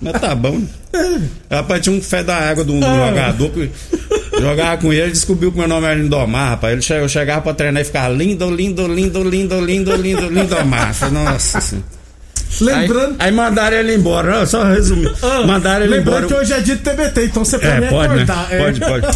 Mas 0.00 0.20
tá 0.20 0.34
bom. 0.34 0.62
É. 0.92 1.56
Rapaz, 1.56 1.82
tinha 1.82 1.94
um 1.94 2.00
fé 2.00 2.24
da 2.24 2.36
água 2.36 2.64
de 2.64 2.72
um 2.72 2.80
ah. 2.82 3.08
jogador 3.08 3.50
que 3.50 3.70
jogava 4.40 4.80
com 4.80 4.92
ele, 4.92 5.10
descobriu 5.10 5.52
que 5.52 5.58
meu 5.58 5.68
nome 5.68 5.86
era 5.86 5.94
Lindomar, 5.94 6.50
rapaz. 6.50 6.90
Ele 6.90 7.00
eu 7.00 7.08
chegava 7.08 7.42
pra 7.42 7.54
treinar 7.54 7.82
e 7.82 7.84
ficava 7.84 8.08
lindo, 8.08 8.50
lindo, 8.50 8.86
lindo, 8.86 9.22
lindo, 9.22 9.60
lindo, 9.60 9.96
lindo, 9.96 10.28
Lindomar. 10.28 10.94
Nossa 11.12 11.60
senhora. 11.60 12.00
Lembrando. 12.60 13.16
Aí, 13.18 13.28
aí, 13.28 13.32
mandaram 13.32 13.76
ele 13.76 13.94
embora, 13.94 14.44
só 14.44 14.64
resumir. 14.64 15.12
Ah, 15.22 15.46
mandaram 15.46 15.84
ele 15.84 15.96
lembrando 15.96 16.24
embora. 16.24 16.26
que 16.26 16.34
hoje 16.34 16.52
é 16.52 16.60
dia 16.60 16.76
de 16.76 16.82
TBT, 16.82 17.24
então 17.26 17.44
você 17.44 17.58
pode 17.58 17.84
é, 17.84 17.88
pode. 17.88 18.14
Né? 18.14 18.26
É. 18.50 18.58
Pode, 18.58 18.80
pode. 18.80 19.06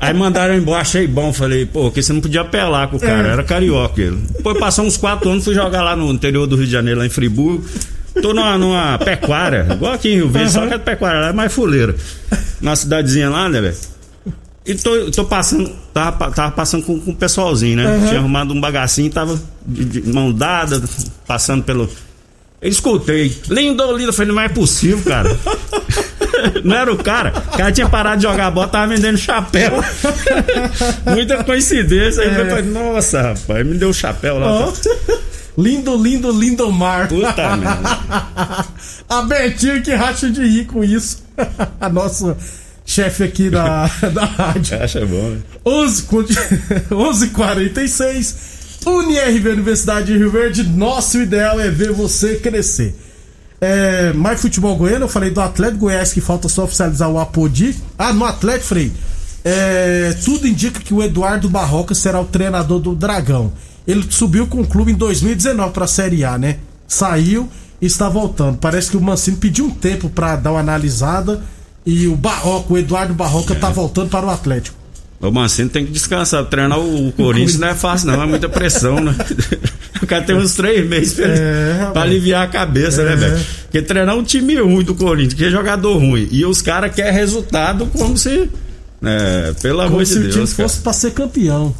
Aí 0.00 0.14
mandaram 0.14 0.54
ele 0.54 0.62
embora, 0.62 0.80
achei 0.80 1.06
bom. 1.06 1.32
Falei, 1.32 1.66
pô, 1.66 1.90
que 1.90 2.02
você 2.02 2.12
não 2.12 2.20
podia 2.20 2.42
apelar 2.42 2.88
com 2.88 2.96
o 2.96 3.00
cara, 3.00 3.28
é. 3.28 3.32
era 3.32 3.42
carioca 3.42 4.00
ele. 4.00 4.18
Depois 4.36 4.58
passou 4.58 4.84
uns 4.84 4.96
quatro 4.96 5.28
anos, 5.28 5.44
fui 5.44 5.54
jogar 5.54 5.82
lá 5.82 5.96
no 5.96 6.10
interior 6.12 6.46
do 6.46 6.56
Rio 6.56 6.66
de 6.66 6.72
Janeiro, 6.72 7.00
lá 7.00 7.06
em 7.06 7.10
Friburgo. 7.10 7.64
Tô 8.20 8.34
numa, 8.34 8.58
numa 8.58 8.98
pecuária, 8.98 9.66
igual 9.70 9.92
aqui 9.92 10.10
em 10.10 10.16
Rio 10.16 10.28
Verde, 10.28 10.48
uhum. 10.48 10.64
só 10.64 10.66
que 10.66 10.74
a 10.74 10.78
pecuária 10.78 11.20
lá 11.20 11.28
é 11.28 11.32
mais 11.32 11.52
fuleira. 11.52 11.94
Na 12.60 12.74
cidadezinha 12.74 13.30
lá, 13.30 13.48
né, 13.48 13.60
velho? 13.60 13.76
E 14.68 14.74
tô, 14.74 15.10
tô 15.10 15.24
passando, 15.24 15.70
tava, 15.94 16.30
tava 16.30 16.50
passando 16.50 16.84
com, 16.84 17.00
com 17.00 17.10
o 17.12 17.16
pessoalzinho, 17.16 17.76
né? 17.76 17.86
Uhum. 17.86 18.06
Tinha 18.06 18.18
arrumado 18.18 18.52
um 18.52 18.60
bagacinho, 18.60 19.10
tava 19.10 19.40
de, 19.66 19.84
de 19.84 20.12
mão 20.12 20.30
dada, 20.30 20.82
passando 21.26 21.64
pelo. 21.64 21.88
Eu 22.60 22.68
escutei. 22.68 23.34
Lindo, 23.48 23.96
lindo. 23.96 24.10
Eu 24.10 24.12
falei, 24.12 24.30
não 24.30 24.42
é 24.42 24.48
possível, 24.48 25.00
cara. 25.06 25.34
não 26.62 26.76
era 26.76 26.92
o 26.92 26.98
cara. 26.98 27.32
O 27.54 27.56
cara 27.56 27.72
tinha 27.72 27.88
parado 27.88 28.16
de 28.16 28.24
jogar 28.24 28.50
bola, 28.50 28.68
tava 28.68 28.88
vendendo 28.88 29.16
chapéu. 29.16 29.72
Muita 31.06 31.42
coincidência. 31.44 32.22
Aí 32.22 32.28
é. 32.28 32.40
eu 32.40 32.50
falei, 32.50 32.64
nossa, 32.64 33.22
rapaz, 33.22 33.66
me 33.66 33.78
deu 33.78 33.88
o 33.88 33.94
chapéu 33.94 34.38
lá. 34.38 34.68
Oh. 34.68 34.72
Lindo, 35.58 35.96
lindo, 35.96 36.30
lindo 36.30 36.70
mar. 36.70 37.08
Puta 37.08 37.56
merda. 37.58 37.98
A 39.08 39.26
que 39.82 39.92
racha 39.92 40.30
de 40.30 40.40
rir 40.40 40.66
com 40.66 40.84
isso. 40.84 41.24
A 41.80 41.88
nossa 41.88 42.36
chefe 42.86 43.24
aqui 43.24 43.50
da, 43.50 43.90
da 44.14 44.24
rádio. 44.24 44.80
Acha 44.80 45.04
bom, 45.04 45.30
né? 45.30 45.40
11, 45.66 46.04
11h46. 46.90 48.58
UniRV 48.86 49.48
Universidade 49.48 50.06
de 50.06 50.16
Rio 50.16 50.30
Verde. 50.30 50.62
Nosso 50.62 51.20
ideal 51.20 51.58
é 51.58 51.68
ver 51.68 51.90
você 51.90 52.36
crescer. 52.36 52.94
É, 53.60 54.12
mais 54.12 54.40
futebol 54.40 54.76
goiano, 54.76 55.06
eu 55.06 55.08
falei 55.08 55.30
do 55.30 55.40
Atlético 55.40 55.80
Goiás 55.80 56.12
que 56.12 56.20
falta 56.20 56.48
só 56.48 56.62
oficializar 56.62 57.10
o 57.10 57.18
Apodi. 57.18 57.74
Ah, 57.98 58.12
no 58.12 58.24
Atlético, 58.24 58.66
Frei. 58.66 58.92
É, 59.44 60.14
tudo 60.24 60.46
indica 60.46 60.78
que 60.78 60.94
o 60.94 61.02
Eduardo 61.02 61.48
Barroca 61.48 61.92
será 61.94 62.20
o 62.20 62.24
treinador 62.24 62.78
do 62.78 62.94
Dragão. 62.94 63.52
Ele 63.88 64.04
subiu 64.10 64.46
com 64.46 64.60
o 64.60 64.66
clube 64.66 64.92
em 64.92 64.94
2019 64.94 65.72
para 65.72 65.86
a 65.86 65.88
Série 65.88 66.22
A, 66.22 66.36
né? 66.36 66.58
Saiu 66.86 67.48
e 67.80 67.86
está 67.86 68.06
voltando. 68.06 68.58
Parece 68.58 68.90
que 68.90 68.98
o 68.98 69.00
Mancini 69.00 69.38
pediu 69.38 69.64
um 69.64 69.70
tempo 69.70 70.10
para 70.10 70.36
dar 70.36 70.52
uma 70.52 70.60
analisada 70.60 71.42
e 71.86 72.06
o 72.06 72.14
Barroca, 72.14 72.74
o 72.74 72.76
Eduardo 72.76 73.14
Barroca, 73.14 73.54
é. 73.54 73.56
tá 73.56 73.70
voltando 73.70 74.10
para 74.10 74.26
o 74.26 74.30
Atlético. 74.30 74.76
O 75.20 75.30
Mancini 75.30 75.70
tem 75.70 75.86
que 75.86 75.90
descansar. 75.90 76.44
Treinar 76.44 76.78
o, 76.78 77.10
Corinthians 77.12 77.58
não 77.58 77.68
é 77.68 77.74
fácil, 77.74 78.08
não. 78.08 78.22
É 78.22 78.26
muita 78.26 78.48
pressão, 78.48 79.00
né? 79.00 79.14
O 80.00 80.06
cara 80.06 80.22
tem 80.22 80.36
uns 80.36 80.54
três 80.54 80.88
meses 80.88 81.14
pra, 81.14 81.26
é, 81.26 81.90
pra 81.92 82.02
aliviar 82.02 82.44
a 82.44 82.46
cabeça, 82.46 83.02
né, 83.02 83.14
é. 83.14 83.16
né, 83.16 83.28
velho? 83.28 83.46
Porque 83.64 83.82
treinar 83.82 84.16
um 84.16 84.22
time 84.22 84.54
ruim 84.54 84.84
do 84.84 84.94
Corinthians, 84.94 85.34
que 85.34 85.44
é 85.44 85.50
jogador 85.50 85.98
ruim. 85.98 86.28
E 86.30 86.46
os 86.46 86.62
caras 86.62 86.94
querem 86.94 87.12
resultado 87.12 87.84
como 87.86 88.16
se. 88.16 88.48
É, 89.02 89.52
pelo 89.60 89.80
amor 89.80 90.04
de 90.04 90.14
Deus. 90.14 90.22
se 90.22 90.28
o 90.28 90.30
time 90.30 90.46
fosse 90.46 90.78
pra 90.78 90.92
ser 90.92 91.10
campeão. 91.10 91.74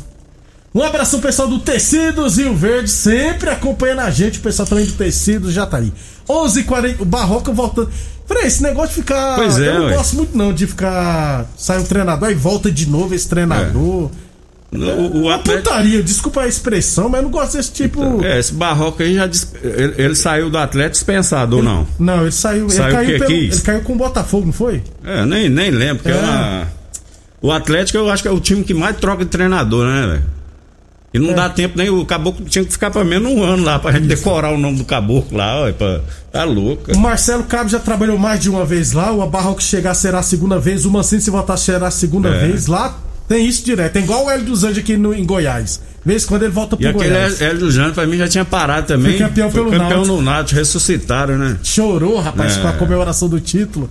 Um 0.75 0.83
abraço 0.83 1.19
pessoal 1.19 1.49
do 1.49 1.59
Tecidos 1.59 2.37
Rio 2.37 2.55
Verde, 2.55 2.91
sempre 2.91 3.49
acompanhando 3.49 4.01
a 4.01 4.11
gente. 4.11 4.39
O 4.39 4.43
pessoal 4.43 4.69
também 4.69 4.85
do 4.85 4.93
Tecidos 4.93 5.53
já 5.53 5.67
tá 5.67 5.79
aí. 5.79 5.93
11h40, 6.29 7.01
o 7.01 7.05
Barroca 7.05 7.51
voltando. 7.53 7.91
Frei, 8.27 8.45
esse 8.45 8.63
negócio 8.63 8.91
de 8.91 8.95
ficar. 8.97 9.37
Pois 9.37 9.59
é, 9.59 9.69
eu 9.69 9.75
não 9.75 9.87
ué. 9.87 9.95
gosto 9.95 10.17
muito 10.17 10.37
não 10.37 10.53
de 10.53 10.67
ficar. 10.67 11.47
Sai 11.57 11.79
um 11.79 11.85
treinador 11.85 12.31
e 12.31 12.35
volta 12.35 12.71
de 12.71 12.87
novo 12.87 13.15
esse 13.15 13.27
treinador. 13.27 14.11
É. 14.25 14.29
O, 14.77 15.23
o 15.23 15.31
Atlético... 15.31 15.71
putaria, 15.71 16.03
desculpa 16.03 16.43
a 16.43 16.47
expressão, 16.47 17.09
mas 17.09 17.21
eu 17.21 17.23
não 17.23 17.31
gosto 17.31 17.57
desse 17.57 17.73
tipo. 17.73 18.05
Então, 18.05 18.23
é, 18.23 18.39
esse 18.39 18.53
Barroca 18.53 19.03
aí 19.03 19.15
já. 19.15 19.25
Ele, 19.25 19.95
ele, 19.97 20.15
saiu 20.15 20.51
do 20.51 20.59
Atlético 20.59 20.93
dispensado 20.93 21.57
ou 21.57 21.63
não? 21.63 21.87
Não, 21.99 22.21
ele 22.21 22.33
saiu. 22.33 22.69
saiu 22.69 23.01
ele, 23.01 23.19
caiu 23.19 23.19
pelo, 23.19 23.33
ele 23.33 23.61
caiu 23.63 23.81
com 23.81 23.95
o 23.95 23.97
Botafogo, 23.97 24.45
não 24.45 24.53
foi? 24.53 24.83
É, 25.03 25.25
nem, 25.25 25.49
nem 25.49 25.71
lembro, 25.71 26.03
porque 26.03 26.11
é. 26.11 26.21
é 26.21 26.23
uma... 26.23 26.69
O 27.41 27.51
Atlético 27.51 27.97
eu 27.97 28.11
acho 28.11 28.23
que 28.23 28.29
é 28.29 28.33
o 28.33 28.41
time 28.41 28.63
que 28.63 28.75
mais 28.75 28.97
troca 28.99 29.25
de 29.25 29.31
treinador, 29.31 29.87
né, 29.87 30.07
velho? 30.07 30.38
E 31.13 31.19
não 31.19 31.31
é. 31.31 31.35
dá 31.35 31.49
tempo 31.49 31.79
nem. 31.79 31.89
O 31.89 32.05
caboclo 32.05 32.45
tinha 32.45 32.65
que 32.65 32.71
ficar 32.73 32.91
pelo 32.91 33.05
menos 33.05 33.31
um 33.33 33.43
ano 33.43 33.65
lá 33.65 33.79
pra 33.79 33.93
gente 33.93 34.07
decorar 34.07 34.53
o 34.53 34.59
nome 34.59 34.77
do 34.77 34.85
caboclo 34.85 35.39
lá, 35.39 35.65
ó, 35.67 35.73
pra, 35.73 36.01
tá 36.31 36.45
louca. 36.45 36.93
O 36.93 36.99
Marcelo 36.99 37.45
Cabo 37.45 37.71
já 37.71 37.79
trabalhou 37.79 38.19
mais 38.19 38.41
de 38.41 38.51
uma 38.51 38.65
vez 38.65 38.93
lá, 38.93 39.11
o 39.11 39.27
Barro 39.27 39.55
que 39.55 39.63
chegar 39.63 39.95
será 39.95 40.19
a 40.19 40.23
segunda 40.23 40.59
vez, 40.59 40.85
o 40.85 40.91
Mancini 40.91 41.23
se 41.23 41.31
voltar 41.31 41.57
será 41.57 41.87
a 41.89 41.91
segunda 41.91 42.29
é. 42.29 42.47
vez. 42.49 42.67
Lá 42.67 42.99
tem 43.27 43.47
isso 43.47 43.65
direto. 43.65 43.97
É 43.97 44.01
igual 44.01 44.27
o 44.27 44.31
Hélio 44.31 44.45
dos 44.45 44.65
Anjos 44.65 44.79
aqui 44.79 44.97
no, 44.97 45.15
em 45.15 45.25
Goiás. 45.25 45.81
Vez 46.05 46.25
quando 46.25 46.43
ele 46.43 46.53
volta 46.53 46.77
pro 46.77 46.87
e 46.87 46.93
Goiás. 46.93 47.35
Aquele 47.35 47.51
Hélio 47.51 47.61
dos 47.61 47.79
Anjos 47.79 47.93
pra 47.95 48.07
mim 48.07 48.17
já 48.19 48.29
tinha 48.29 48.45
parado 48.45 48.87
também. 48.87 49.17
Foi 49.17 49.27
campeão 49.27 49.51
Foi 49.51 49.61
pelo 49.61 49.71
campeão 49.73 49.91
Náutico. 49.99 50.17
no 50.17 50.23
Náutico, 50.23 50.59
ressuscitaram, 50.59 51.39
né? 51.39 51.57
Chorou, 51.63 52.21
rapaz, 52.21 52.57
É. 52.57 52.61
com 52.61 52.69
a 52.69 52.73
comemoração 52.75 53.29
do 53.29 53.41
título. 53.41 53.91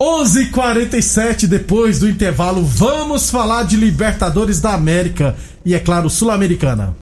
11:47 0.00 1.46
depois 1.46 2.00
do 2.00 2.08
intervalo, 2.08 2.64
vamos 2.64 3.30
falar 3.30 3.62
de 3.64 3.76
Libertadores 3.76 4.60
da 4.60 4.74
América 4.74 5.36
e 5.64 5.74
é 5.74 5.78
claro, 5.78 6.10
Sul-Americana. 6.10 6.96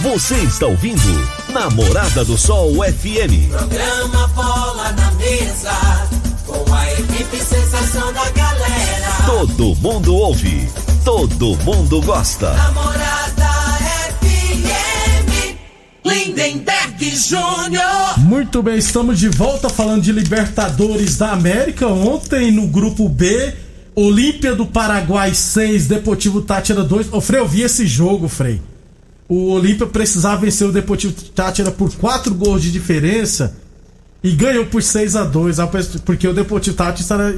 Você 0.00 0.36
está 0.36 0.66
ouvindo 0.66 1.02
Namorada 1.52 2.24
do 2.24 2.38
Sol 2.38 2.72
FM. 2.76 3.50
Programa 3.50 4.26
Bola 4.28 4.92
na 4.92 5.10
Mesa, 5.12 6.08
com 6.46 6.74
a 6.74 6.92
equipe 6.94 7.36
sensação 7.36 8.12
da 8.12 8.30
galera. 8.30 9.12
Todo 9.26 9.76
mundo 9.76 10.14
ouve, 10.14 10.66
todo 11.04 11.56
mundo 11.58 12.00
gosta. 12.00 12.54
Namorada 12.54 13.21
Lindenberg 16.04 17.16
Júnior. 17.16 18.18
Muito 18.18 18.62
bem, 18.62 18.76
estamos 18.76 19.18
de 19.18 19.28
volta 19.28 19.68
falando 19.68 20.02
de 20.02 20.12
Libertadores 20.12 21.16
da 21.16 21.32
América. 21.32 21.86
Ontem 21.86 22.50
no 22.50 22.66
grupo 22.66 23.08
B, 23.08 23.54
Olímpia 23.94 24.54
do 24.54 24.66
Paraguai 24.66 25.34
6, 25.34 25.86
Deportivo 25.86 26.42
Tátira 26.42 26.82
2. 26.82 27.12
Ô, 27.12 27.20
Frei, 27.20 27.40
eu 27.40 27.46
vi 27.46 27.62
esse 27.62 27.86
jogo, 27.86 28.28
Frei. 28.28 28.60
O 29.28 29.50
Olímpia 29.52 29.86
precisava 29.86 30.40
vencer 30.40 30.66
o 30.66 30.72
Deportivo 30.72 31.12
Tátira 31.12 31.70
por 31.70 31.94
4 31.94 32.34
gols 32.34 32.62
de 32.62 32.72
diferença 32.72 33.56
e 34.22 34.32
ganhou 34.32 34.66
por 34.66 34.82
6 34.82 35.16
a 35.16 35.24
2 35.24 35.56
porque 36.04 36.28
o 36.28 36.34
Deportivo 36.34 36.76
Tátira 36.76 37.34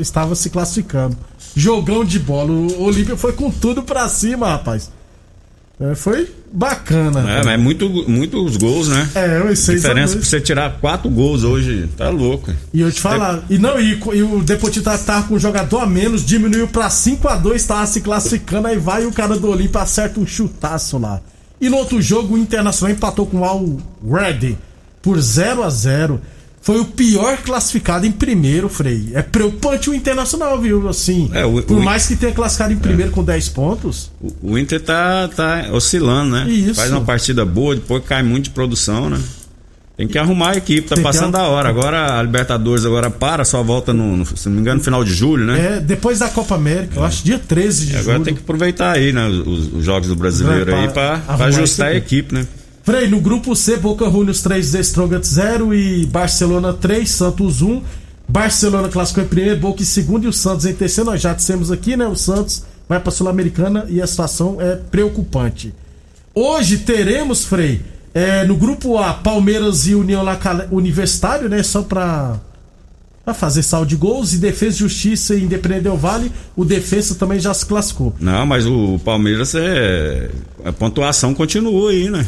estava 0.00 0.34
se 0.34 0.50
classificando. 0.50 1.16
Jogão 1.54 2.04
de 2.04 2.18
bola. 2.18 2.50
O 2.50 2.82
Olímpia 2.82 3.16
foi 3.16 3.32
com 3.32 3.50
tudo 3.50 3.82
pra 3.82 4.08
cima, 4.08 4.48
rapaz. 4.48 4.90
É, 5.80 5.94
foi 5.94 6.30
bacana. 6.52 7.28
É, 7.28 7.44
mas 7.44 7.60
muito, 7.60 7.88
muitos 8.08 8.56
gols, 8.56 8.88
né? 8.88 9.10
É, 9.14 9.40
eu 9.40 9.56
sei. 9.56 9.74
Diferença 9.74 10.16
pra 10.16 10.24
você 10.24 10.40
tirar 10.40 10.78
quatro 10.80 11.10
gols 11.10 11.42
hoje, 11.42 11.88
tá 11.96 12.08
louco. 12.10 12.52
E 12.72 12.80
eu 12.80 12.92
te 12.92 13.00
falar, 13.00 13.42
e 13.50 13.58
não, 13.58 13.78
e, 13.80 13.98
e 14.12 14.22
o 14.22 14.40
Deportivo 14.42 14.84
tava, 14.84 14.98
tava 14.98 15.26
com 15.26 15.34
um 15.34 15.38
jogador 15.38 15.80
a 15.80 15.86
menos, 15.86 16.24
diminuiu 16.24 16.68
pra 16.68 16.88
5 16.88 17.26
a 17.26 17.36
2 17.36 17.64
tava 17.64 17.86
se 17.86 18.00
classificando, 18.00 18.68
aí 18.68 18.78
vai 18.78 19.04
o 19.04 19.12
cara 19.12 19.36
do 19.36 19.50
Olímpia 19.50 19.80
acerta 19.80 20.20
um 20.20 20.26
chutaço 20.26 20.96
lá. 20.96 21.20
E 21.60 21.68
no 21.68 21.76
outro 21.76 22.00
jogo, 22.00 22.34
o 22.34 22.38
Internacional 22.38 22.94
empatou 22.94 23.26
com 23.26 23.40
o 23.40 23.44
Al 23.44 23.64
Red 24.06 24.56
por 25.02 25.20
0 25.20 25.64
a 25.64 25.70
0 25.70 26.20
Foi 26.64 26.80
o 26.80 26.84
pior 26.86 27.36
classificado 27.38 28.06
em 28.06 28.10
primeiro, 28.10 28.70
Frei. 28.70 29.10
É 29.12 29.20
preocupante 29.20 29.90
o 29.90 29.94
Internacional, 29.94 30.58
viu? 30.58 30.88
Assim, 30.88 31.30
É, 31.34 31.44
o- 31.44 31.62
por 31.62 31.76
o- 31.76 31.82
mais 31.82 32.06
que 32.06 32.16
tenha 32.16 32.32
classificado 32.32 32.72
em 32.72 32.78
primeiro 32.78 33.12
com 33.12 33.22
10 33.22 33.50
pontos. 33.50 34.10
O, 34.18 34.52
o 34.52 34.58
Inter 34.58 34.80
tá, 34.80 35.28
tá 35.28 35.66
oscilando, 35.72 36.30
né? 36.30 36.48
Isso. 36.50 36.76
Faz 36.76 36.90
uma 36.90 37.02
partida 37.02 37.44
boa, 37.44 37.74
depois 37.74 38.02
cai 38.04 38.22
muito 38.22 38.44
de 38.44 38.50
produção, 38.50 39.10
né? 39.10 39.20
Tem 39.96 40.08
que 40.08 40.16
arrumar 40.18 40.52
a 40.52 40.56
equipe, 40.56 40.88
tá 40.88 40.94
Tem 40.96 41.04
que 41.04 41.08
passando 41.08 41.36
arrum- 41.36 41.44
da 41.46 41.50
hora. 41.50 41.68
Agora 41.68 42.18
a 42.18 42.22
Libertadores 42.22 42.84
agora 42.86 43.10
para, 43.10 43.44
só 43.44 43.62
volta 43.62 43.92
no, 43.92 44.16
no- 44.16 44.24
se 44.26 44.48
não 44.48 44.54
me 44.56 44.60
engano, 44.62 44.78
no 44.78 44.84
final 44.84 45.04
de 45.04 45.12
julho, 45.12 45.44
né? 45.44 45.76
É, 45.76 45.80
depois 45.80 46.18
da 46.18 46.28
Copa 46.30 46.54
América, 46.54 46.94
eu 46.98 47.04
acho 47.04 47.22
dia 47.22 47.38
13 47.38 47.86
de 47.86 47.96
agora 47.96 48.14
julho. 48.14 48.24
tem 48.24 48.34
que 48.34 48.40
aproveitar 48.40 48.90
aí, 48.92 49.12
né? 49.12 49.28
Os, 49.28 49.70
os 49.72 49.84
jogos 49.84 50.08
do 50.08 50.16
brasileiro 50.16 50.74
aí 50.74 50.88
pra, 50.88 51.10
arrumar 51.12 51.36
pra 51.36 51.44
a 51.44 51.48
ajustar 51.48 51.88
a 51.88 51.94
equipe, 51.94 52.34
né? 52.34 52.46
Frei, 52.84 53.08
no 53.08 53.18
grupo 53.18 53.56
C, 53.56 53.78
Boca 53.78 54.10
Juniors 54.10 54.42
3, 54.42 54.72
The 54.72 54.80
Strongest 54.80 55.32
0 55.32 55.72
e 55.72 56.04
Barcelona 56.04 56.74
3, 56.74 57.08
Santos 57.08 57.62
1. 57.62 57.82
Barcelona 58.28 58.90
classificou 58.90 59.24
em 59.24 59.26
primeiro, 59.26 59.58
Boca 59.58 59.80
em 59.80 59.86
segundo 59.86 60.24
e 60.24 60.28
o 60.28 60.32
Santos 60.34 60.66
em 60.66 60.74
terceiro. 60.74 61.10
Nós 61.10 61.22
já 61.22 61.32
dissemos 61.32 61.72
aqui, 61.72 61.96
né? 61.96 62.06
O 62.06 62.14
Santos 62.14 62.62
vai 62.86 63.00
pra 63.00 63.10
Sul-Americana 63.10 63.86
e 63.88 64.02
a 64.02 64.06
situação 64.06 64.60
é 64.60 64.76
preocupante. 64.76 65.72
Hoje 66.34 66.76
teremos, 66.76 67.46
Frei, 67.46 67.80
é, 68.12 68.44
no 68.44 68.54
grupo 68.54 68.98
A, 68.98 69.14
Palmeiras 69.14 69.86
e 69.86 69.94
União 69.94 70.22
Universitário, 70.70 71.48
né? 71.48 71.62
Só 71.62 71.80
pra, 71.80 72.38
pra 73.24 73.32
fazer 73.32 73.62
saldo 73.62 73.86
de 73.86 73.96
gols. 73.96 74.34
E 74.34 74.36
Defesa 74.36 74.76
Justiça 74.76 75.34
e 75.34 75.42
Independente 75.42 75.84
Del 75.84 75.96
Vale. 75.96 76.30
O 76.54 76.66
Defesa 76.66 77.14
também 77.14 77.40
já 77.40 77.54
se 77.54 77.64
classificou. 77.64 78.14
Não, 78.20 78.44
mas 78.44 78.66
o 78.66 79.00
Palmeiras 79.02 79.54
é. 79.54 80.28
A 80.62 80.70
pontuação 80.70 81.32
continua 81.32 81.90
aí, 81.90 82.10
né? 82.10 82.26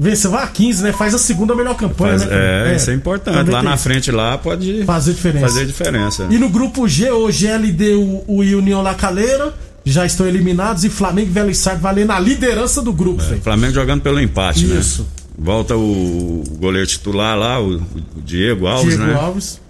Venceu 0.00 0.32
a 0.36 0.46
15, 0.46 0.82
né? 0.84 0.92
Faz 0.92 1.12
a 1.12 1.18
segunda 1.18 1.54
melhor 1.56 1.74
campanha, 1.76 2.18
Faz- 2.18 2.30
né? 2.30 2.36
Frei? 2.62 2.72
é, 2.72 2.76
isso 2.76 2.90
é 2.90 2.94
importante. 2.94 3.50
Lá 3.50 3.62
na 3.62 3.74
isso. 3.74 3.82
frente 3.82 4.12
lá 4.12 4.38
pode 4.38 4.84
Fazer 4.84 5.12
diferença. 5.12 5.46
fazer 5.46 5.66
diferença. 5.66 6.26
E 6.30 6.38
no 6.38 6.48
grupo 6.48 6.86
G, 6.86 7.10
o 7.10 7.26
GLD 7.32 7.94
o, 7.94 8.22
o 8.28 8.36
União 8.38 8.80
La 8.80 8.94
Calera 8.94 9.52
já 9.84 10.06
estão 10.06 10.26
eliminados 10.26 10.84
e 10.84 10.90
Flamengo 10.90 11.28
e 11.30 11.32
Vélez 11.32 11.58
Sarsfield 11.58 11.82
valendo 11.82 12.12
a 12.12 12.20
liderança 12.20 12.80
do 12.80 12.92
grupo, 12.92 13.22
velho. 13.22 13.40
Flamengo 13.42 13.74
jogando 13.74 14.00
pelo 14.02 14.20
empate, 14.20 14.64
Isso. 14.66 15.02
né? 15.02 15.08
Volta 15.36 15.76
o 15.76 16.44
goleiro 16.60 16.86
titular 16.86 17.36
lá, 17.36 17.60
o, 17.60 17.76
o 17.76 17.82
Diego 18.24 18.66
Alves, 18.66 18.96
Diego 18.96 19.04
né? 19.12 19.14
Alves. 19.18 19.60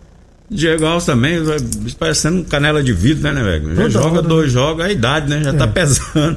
Diego 0.51 0.85
Alves 0.87 1.05
também, 1.07 1.43
vai 1.43 1.59
parecendo 1.99 2.43
canela 2.45 2.83
de 2.83 2.93
vidro, 2.93 3.23
né, 3.23 3.33
né, 3.33 3.43
velho? 3.43 3.69
Já 3.77 3.83
Toda 3.83 3.91
joga 3.91 4.23
dois 4.23 4.51
jogos, 4.53 4.85
a 4.85 4.91
idade, 4.91 5.29
né? 5.31 5.43
Já 5.45 5.53
tá 5.55 5.65
É. 5.65 5.67
pesando. 5.69 6.37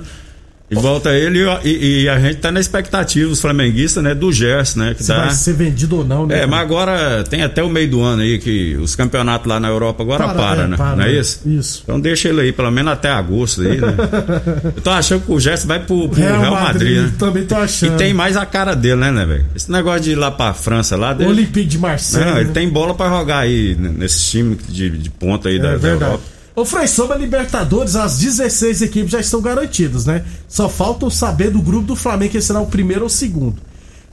E 0.72 0.76
volta 0.76 1.10
ele 1.12 1.40
e, 1.66 1.68
e- 1.68 2.02
e 2.04 2.10
a 2.10 2.18
gente 2.18 2.38
tá 2.38 2.50
na 2.50 2.60
expectativa, 2.62 3.30
os 3.30 3.42
flamenguistas, 3.42 4.02
né? 4.02 4.16
Do 4.16 4.32
Gerson, 4.32 4.80
né? 4.80 4.94
Que 4.94 5.04
Se 5.04 5.10
tá... 5.10 5.26
vai 5.26 5.32
ser 5.32 5.54
vendido 5.54 5.98
ou 5.98 6.06
não, 6.06 6.26
né? 6.26 6.44
É, 6.44 6.46
mas 6.46 6.62
agora 6.62 7.26
tem 7.30 7.44
até 7.44 7.62
o 7.62 7.70
meio 7.70 7.90
do 7.92 8.02
ano 8.02 8.22
aí 8.22 8.40
que 8.40 8.78
os 8.78 8.96
campeonatos 8.96 9.48
lá 9.48 9.60
na 9.60 9.68
Europa 9.68 10.02
agora 10.02 10.24
Para, 10.24 10.34
para, 10.34 10.64
é, 10.64 10.68
né? 10.68 10.78
para, 10.78 10.96
Não 10.96 11.04
é 11.04 11.10
é. 11.14 11.20
isso? 11.20 11.42
Isso. 11.46 11.82
Então 11.84 12.00
deixa 12.00 12.30
ele 12.30 12.40
aí, 12.40 12.52
pelo 12.54 12.72
menos 12.72 12.94
até 12.94 13.10
agosto 13.10 13.62
aí, 13.64 13.82
né? 13.82 13.96
Eu 14.76 14.82
tô 14.82 14.90
achando 14.92 15.26
que 15.26 15.32
o 15.34 15.40
Gerson 15.42 15.68
vai 15.68 15.80
pro, 15.82 16.08
pro 16.08 16.22
Real, 16.22 16.52
Madrid, 16.52 16.98
né? 17.02 17.12
Também 17.20 17.44
tô 17.46 17.56
E 17.56 17.58
achando. 17.58 17.98
tem 17.98 18.14
mais 18.14 18.38
a 18.38 18.46
cara 18.46 18.74
dele, 18.74 18.96
né, 18.96 19.12
né, 19.12 19.26
velho? 19.26 19.46
Esse 19.54 19.70
negócio 19.70 20.02
de 20.02 20.12
ir 20.12 20.16
lá 20.16 20.32
pra 20.32 20.54
França 20.54 20.96
lá. 20.96 21.14
Dele... 21.14 21.30
Olympique 21.32 21.68
de 21.68 21.78
Marseille. 21.78 22.26
Não, 22.26 22.38
ele 22.38 22.48
né? 22.48 22.54
tem 22.54 22.70
bola 22.70 22.94
pra 22.96 23.10
jogar 23.10 23.40
aí 23.40 23.76
nesses 23.78 24.30
times 24.32 24.58
de, 24.70 24.90
de 24.90 25.10
ponta 25.10 25.50
aí 25.50 25.60
da, 25.60 25.70
É 25.70 25.72
da 25.74 25.78
verdade. 25.78 26.04
Europa. 26.12 26.24
Ô 26.56 26.66
Frei, 26.66 26.88
sobre 26.88 27.16
a 27.16 27.18
Libertadores, 27.18 27.96
as 27.96 28.20
16 28.20 28.82
equipes 28.82 29.12
já 29.12 29.20
estão 29.20 29.42
garantidas, 29.42 30.06
né? 30.06 30.26
Só 30.48 30.68
falta 30.68 31.10
saber 31.10 31.50
do 31.50 31.62
grupo 31.62 31.88
do 31.88 31.96
Flamengo, 31.96 32.34
que 32.34 32.42
será 32.42 32.60
o 32.60 32.68
primeiro 32.68 33.02
ou 33.02 33.08
o 33.08 33.10
segundo. 33.10 33.56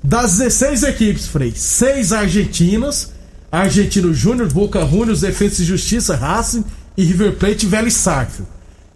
Das 0.02 0.38
16 0.38 0.84
equipes, 0.84 1.26
Frei, 1.26 1.52
6 1.54 2.12
argentinas, 2.12 3.12
Argentino 3.50 4.12
Júnior, 4.12 4.52
Boca 4.52 4.86
Juniors, 4.86 5.22
Defesa 5.22 5.62
e 5.62 5.64
Justiça, 5.64 6.14
Racing 6.14 6.64
e 6.96 7.04
River 7.04 7.36
Plate 7.36 7.66
e 7.66 7.68
Vélez. 7.68 8.04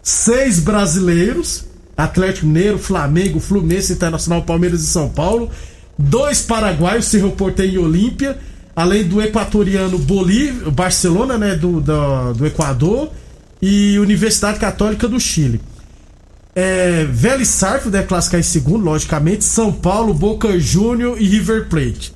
Seis 0.01 0.59
brasileiros, 0.59 1.65
Atlético 1.97 2.45
Mineiro, 2.45 2.77
Flamengo, 2.77 3.39
Fluminense, 3.39 3.93
Internacional, 3.93 4.43
Palmeiras 4.43 4.81
e 4.81 4.87
São 4.87 5.09
Paulo. 5.09 5.49
Dois 5.97 6.41
paraguaios, 6.41 7.05
Cerro 7.05 7.31
Porteño 7.31 7.73
e 7.73 7.77
Olímpia. 7.79 8.37
Além 8.75 9.03
do 9.03 9.21
equatoriano 9.21 9.97
Bolívia, 9.97 10.69
Barcelona, 10.71 11.37
né, 11.37 11.55
do, 11.55 11.79
do, 11.79 12.33
do 12.33 12.45
Equador. 12.45 13.11
E 13.65 13.97
Universidade 13.97 14.59
Católica 14.59 15.07
do 15.07 15.17
Chile. 15.21 15.61
É, 16.53 17.07
Vélez 17.09 17.47
Sarsfield 17.47 17.91
deve 17.91 18.07
classificar 18.07 18.39
em 18.41 18.43
segundo, 18.43 18.83
logicamente. 18.83 19.45
São 19.45 19.71
Paulo, 19.71 20.13
Boca 20.13 20.59
Júnior 20.59 21.15
e 21.19 21.25
River 21.25 21.67
Plate. 21.69 22.13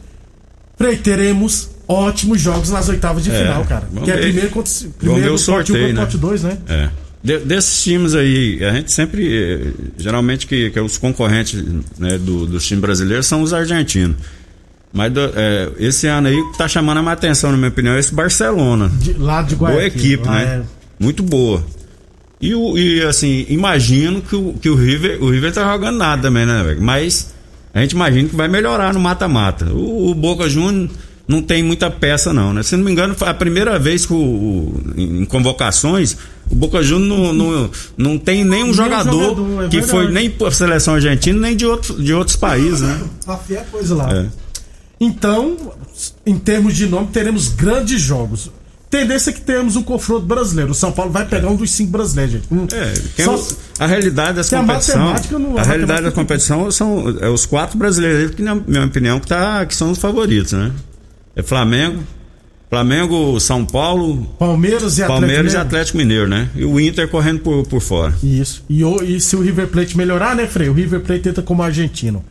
Frei, 0.78 0.98
teremos 0.98 1.70
ótimos 1.88 2.42
jogos 2.42 2.70
nas 2.70 2.90
oitavas 2.90 3.24
de 3.24 3.32
É, 3.32 3.40
final, 3.40 3.64
cara. 3.64 3.88
Que 4.04 4.12
é 4.12 4.18
primeiro 4.18 4.50
contra 4.50 4.74
primeiro 5.00 5.34
o 5.34 5.38
sorteio, 5.38 5.94
né? 5.94 6.02
pote 6.02 6.18
2, 6.18 6.44
né? 6.44 6.58
É. 6.68 6.90
De- 7.24 7.40
desses 7.40 7.82
times 7.82 8.14
aí, 8.14 8.64
a 8.64 8.74
gente 8.74 8.92
sempre. 8.92 9.26
eh, 9.34 9.72
Geralmente 9.98 10.46
que, 10.46 10.70
que 10.70 10.80
os 10.82 10.98
concorrentes 10.98 11.64
né, 11.98 12.18
do, 12.18 12.46
dos 12.46 12.66
times 12.66 12.82
brasileiros 12.82 13.26
são 13.26 13.42
os 13.42 13.54
argentinos. 13.54 14.18
Mas 14.94 15.12
do- 15.14 15.32
eh, 15.34 15.72
esse 15.80 16.08
ano 16.08 16.28
aí 16.28 16.36
o 16.36 16.52
que 16.52 16.58
tá 16.58 16.68
chamando 16.68 16.98
a 16.98 17.02
minha 17.02 17.14
atenção, 17.14 17.52
na 17.52 17.58
minha 17.58 17.70
opinião, 17.70 17.96
é 17.96 18.00
esse 18.00 18.14
Barcelona. 18.14 18.90
De, 19.00 19.14
lá 19.14 19.42
de 19.42 19.56
Boa 19.56 19.72
Guayaquil. 19.72 20.00
equipe, 20.00 20.26
lá 20.28 20.36
né? 20.36 20.44
é- 20.64 20.77
Muito 21.00 21.22
boa. 21.24 21.64
E, 22.40 22.54
o- 22.54 22.78
e, 22.78 23.02
assim, 23.04 23.46
imagino 23.50 24.22
que 24.22 24.36
o, 24.36 24.54
que 24.54 24.70
o 24.70 24.76
River. 24.76 25.24
O 25.24 25.30
River 25.30 25.52
tá 25.54 25.72
jogando 25.72 25.98
nada 25.98 26.22
também, 26.24 26.46
né, 26.46 26.64
velho? 26.64 26.82
Mas 26.82 27.34
a 27.74 27.82
gente 27.82 27.92
imagina 27.92 28.30
que 28.30 28.36
vai 28.36 28.48
melhorar 28.48 28.94
no 28.94 29.00
mata-mata. 29.00 29.66
O, 29.74 30.12
o 30.12 30.16
Boca 30.16 30.48
Juniors 30.50 30.92
não 31.28 31.42
tem 31.42 31.62
muita 31.64 31.90
peça, 31.90 32.32
não, 32.34 32.54
né? 32.54 32.64
Se 32.64 32.76
não 32.78 32.84
me 32.86 32.92
engano, 32.92 33.14
foi 33.16 33.28
a 33.28 33.34
primeira 33.34 33.78
vez 33.80 34.06
que 34.06 34.14
o, 34.14 34.18
o- 34.18 34.82
em 34.96 35.26
convocações. 35.26 36.16
O 36.50 36.56
Boca 36.56 36.82
Juniors 36.82 37.10
não, 37.10 37.34
não, 37.34 37.70
não 37.98 38.18
tem 38.18 38.44
nenhum 38.46 38.72
jogador, 38.74 39.36
jogador, 39.36 39.66
é 39.66 39.68
que 39.68 39.82
foi 39.82 40.10
nem 40.12 40.30
por 40.30 40.54
seleção 40.54 40.94
argentina, 40.94 41.38
nem 41.40 41.56
de, 41.56 41.66
outro, 41.66 42.02
de 42.02 42.14
outros 42.14 42.38
países, 42.38 42.82
né? 42.82 43.02
Tá 43.26 43.36
feia 43.38 43.62
a 43.62 43.64
coisa 43.66 43.96
lá. 43.96 44.14
É. 44.14 44.26
Então, 45.00 45.58
em 46.26 46.38
termos 46.40 46.76
de 46.76 46.88
nome, 46.88 47.08
teremos 47.12 47.50
grandes 47.50 48.00
jogos. 48.02 48.50
Tendência 48.90 49.32
é 49.32 49.34
que 49.34 49.42
tenhamos 49.42 49.76
um 49.76 49.84
confronto 49.84 50.26
brasileiro. 50.26 50.72
O 50.72 50.74
São 50.74 50.94
Paulo 50.94 51.12
vai 51.12 51.26
pegar 51.26 51.50
um 51.50 51.56
dos 51.58 51.70
cinco 51.72 51.92
brasileiros, 51.92 52.34
gente. 52.34 52.48
Hum. 52.50 52.66
É, 52.72 52.94
quem 53.18 53.26
Só- 53.26 53.56
a 53.80 53.86
realidade 53.86 54.40
a 54.40 54.44
competição. 54.44 55.00
matemática 55.00 55.40
não- 55.40 55.58
a 55.58 55.62
a 55.62 55.64
realidade 55.66 56.02
da 56.04 56.12
competição 56.12 56.72
são 56.72 57.18
é, 57.20 57.28
os 57.28 57.46
quatro 57.46 57.78
brasileiros 57.78 58.34
que, 58.34 58.42
na 58.42 58.56
minha 58.56 58.86
opinião, 58.86 59.20
que, 59.20 59.28
tá, 59.28 59.66
que 59.66 59.76
são 59.76 59.92
os 59.92 59.98
favoritos, 59.98 60.54
né? 60.54 60.72
É 61.36 61.44
Flamengo, 61.44 62.02
Flamengo, 62.70 63.40
São 63.42 63.66
Paulo, 63.66 64.26
Palmeiras 64.40 64.98
e 64.98 65.04
Atlético 65.04 65.08
Palmeiras 65.20 65.38
e 65.38 65.44
Mineiro. 65.58 65.62
Atlético 65.68 65.98
Mineiro, 65.98 66.28
né? 66.28 66.50
E 66.56 66.66
o 66.66 66.80
Inter 66.80 67.08
correndo 67.10 67.40
por, 67.42 67.66
por 67.68 67.82
fora. 67.82 68.14
Isso. 68.24 68.64
E, 68.70 68.82
e 69.04 69.20
se 69.22 69.36
o 69.36 69.42
River 69.42 69.68
Plate 69.68 69.98
melhorar, 69.98 70.36
né, 70.36 70.48
Frei? 70.48 70.70
O 70.70 70.74
River 70.74 71.02
Plate 71.02 71.22
tenta 71.24 71.42
como 71.42 71.62
argentino. 71.62 72.24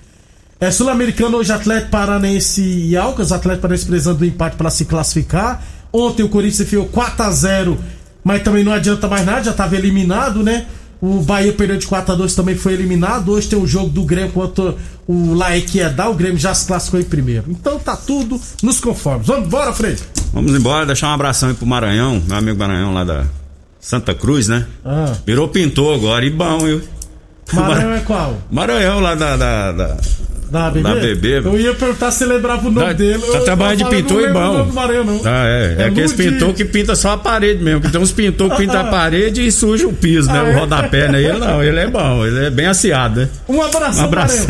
É 0.58 0.70
sul-americano 0.70 1.36
hoje, 1.36 1.52
Atlético 1.52 1.90
Paranense 1.90 2.62
e 2.62 2.96
Alcas. 2.96 3.30
Atlético 3.30 3.62
Paranense 3.62 3.86
precisando 3.86 4.18
do 4.18 4.24
empate 4.24 4.56
para 4.56 4.70
se 4.70 4.86
classificar. 4.86 5.62
Ontem 5.96 6.22
o 6.22 6.28
Corinthians 6.28 6.60
enfiou 6.60 6.86
4x0, 6.86 7.76
mas 8.22 8.42
também 8.42 8.62
não 8.62 8.72
adianta 8.72 9.08
mais 9.08 9.24
nada, 9.24 9.44
já 9.44 9.50
estava 9.52 9.76
eliminado, 9.76 10.42
né? 10.42 10.66
O 11.00 11.20
Bahia 11.20 11.52
perdeu 11.52 11.76
de 11.76 11.86
4 11.86 12.12
a 12.12 12.16
2 12.16 12.34
também 12.34 12.56
foi 12.56 12.72
eliminado. 12.72 13.32
Hoje 13.32 13.48
tem 13.48 13.58
o 13.58 13.66
jogo 13.66 13.90
do 13.90 14.02
Grêmio 14.02 14.32
contra 14.32 14.74
o 15.06 15.34
Laequiedá. 15.34 16.08
O 16.08 16.14
Grêmio 16.14 16.38
já 16.38 16.54
se 16.54 16.66
classificou 16.66 17.00
em 17.00 17.04
primeiro. 17.04 17.44
Então 17.48 17.78
tá 17.78 17.94
tudo 17.94 18.40
nos 18.62 18.80
conformes. 18.80 19.26
Vamos 19.26 19.46
embora, 19.46 19.72
Frei. 19.72 19.96
Vamos 20.32 20.54
embora, 20.54 20.86
deixar 20.86 21.08
um 21.08 21.14
abração 21.14 21.50
aí 21.50 21.54
pro 21.54 21.66
Maranhão, 21.66 22.22
meu 22.26 22.36
amigo 22.36 22.58
Maranhão 22.58 22.92
lá 22.92 23.04
da 23.04 23.26
Santa 23.78 24.14
Cruz, 24.14 24.48
né? 24.48 24.66
Ah. 24.84 25.14
Virou 25.26 25.48
pintor 25.48 25.94
agora 25.94 26.24
e 26.24 26.30
bom, 26.30 26.58
viu? 26.58 26.82
Maranhão 27.52 27.92
é 27.94 28.00
qual? 28.00 28.38
Maranhão 28.50 29.00
lá 29.00 29.14
da, 29.14 29.36
da, 29.36 29.72
da 29.72 29.96
da 30.50 30.70
bebê? 30.70 31.14
Bebê. 31.14 31.48
Eu 31.48 31.60
ia 31.60 31.74
perguntar 31.74 32.10
se 32.10 32.24
lembrava 32.24 32.68
o 32.68 32.70
nome 32.70 32.86
da, 32.86 32.92
dele. 32.92 33.22
Tá 33.32 33.40
trabalhando 33.40 33.78
de 33.78 33.90
pintor 33.90 34.22
e 34.22 34.32
bom. 34.32 34.64
Maranhão, 34.72 35.04
não. 35.04 35.20
Ah, 35.24 35.46
é. 35.46 35.76
É, 35.78 35.82
é 35.82 35.84
aqueles 35.86 36.12
pintor 36.12 36.52
que 36.54 36.64
pinta 36.64 36.94
só 36.94 37.12
a 37.12 37.18
parede 37.18 37.62
mesmo. 37.62 37.80
Que 37.80 37.90
tem 37.90 38.00
uns 38.00 38.12
pintor 38.12 38.50
que 38.50 38.56
pinta 38.58 38.80
a 38.80 38.84
parede 38.84 39.46
e 39.46 39.50
suja 39.50 39.86
o 39.86 39.92
piso, 39.92 40.28
né? 40.30 40.38
Ah, 40.38 40.44
o 40.44 40.48
é? 40.48 40.54
rodapé, 40.54 41.08
né? 41.10 41.20
Ele 41.20 41.38
não, 41.38 41.62
ele 41.62 41.78
é 41.78 41.86
bom, 41.88 42.24
ele 42.24 42.46
é 42.46 42.50
bem 42.50 42.66
assiado, 42.66 43.20
né? 43.20 43.28
Um 43.48 43.60
abraço, 43.62 44.00
um 44.00 44.04
abraço. 44.04 44.46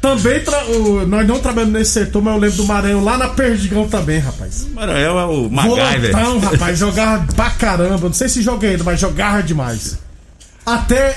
Também 0.00 0.40
tra... 0.40 0.64
o... 0.64 1.06
nós 1.06 1.26
não 1.28 1.38
trabalhamos 1.38 1.78
nesse 1.78 1.92
setor, 1.92 2.20
mas 2.20 2.34
eu 2.34 2.40
lembro 2.40 2.56
do 2.56 2.66
Maranhão 2.66 3.04
lá 3.04 3.16
na 3.16 3.28
Perdigão 3.28 3.86
também, 3.86 4.18
rapaz. 4.18 4.66
Maranhão 4.74 5.18
é 5.18 5.24
o 5.26 5.48
MacGyver. 5.48 6.12
Não, 6.12 6.40
rapaz, 6.40 6.76
jogava 6.76 7.24
pra 7.34 7.50
caramba. 7.50 8.08
Não 8.08 8.12
sei 8.12 8.28
se 8.28 8.42
joguei 8.42 8.70
ainda, 8.70 8.82
mas 8.82 8.98
jogava 8.98 9.42
demais. 9.44 9.98
Até 10.66 11.16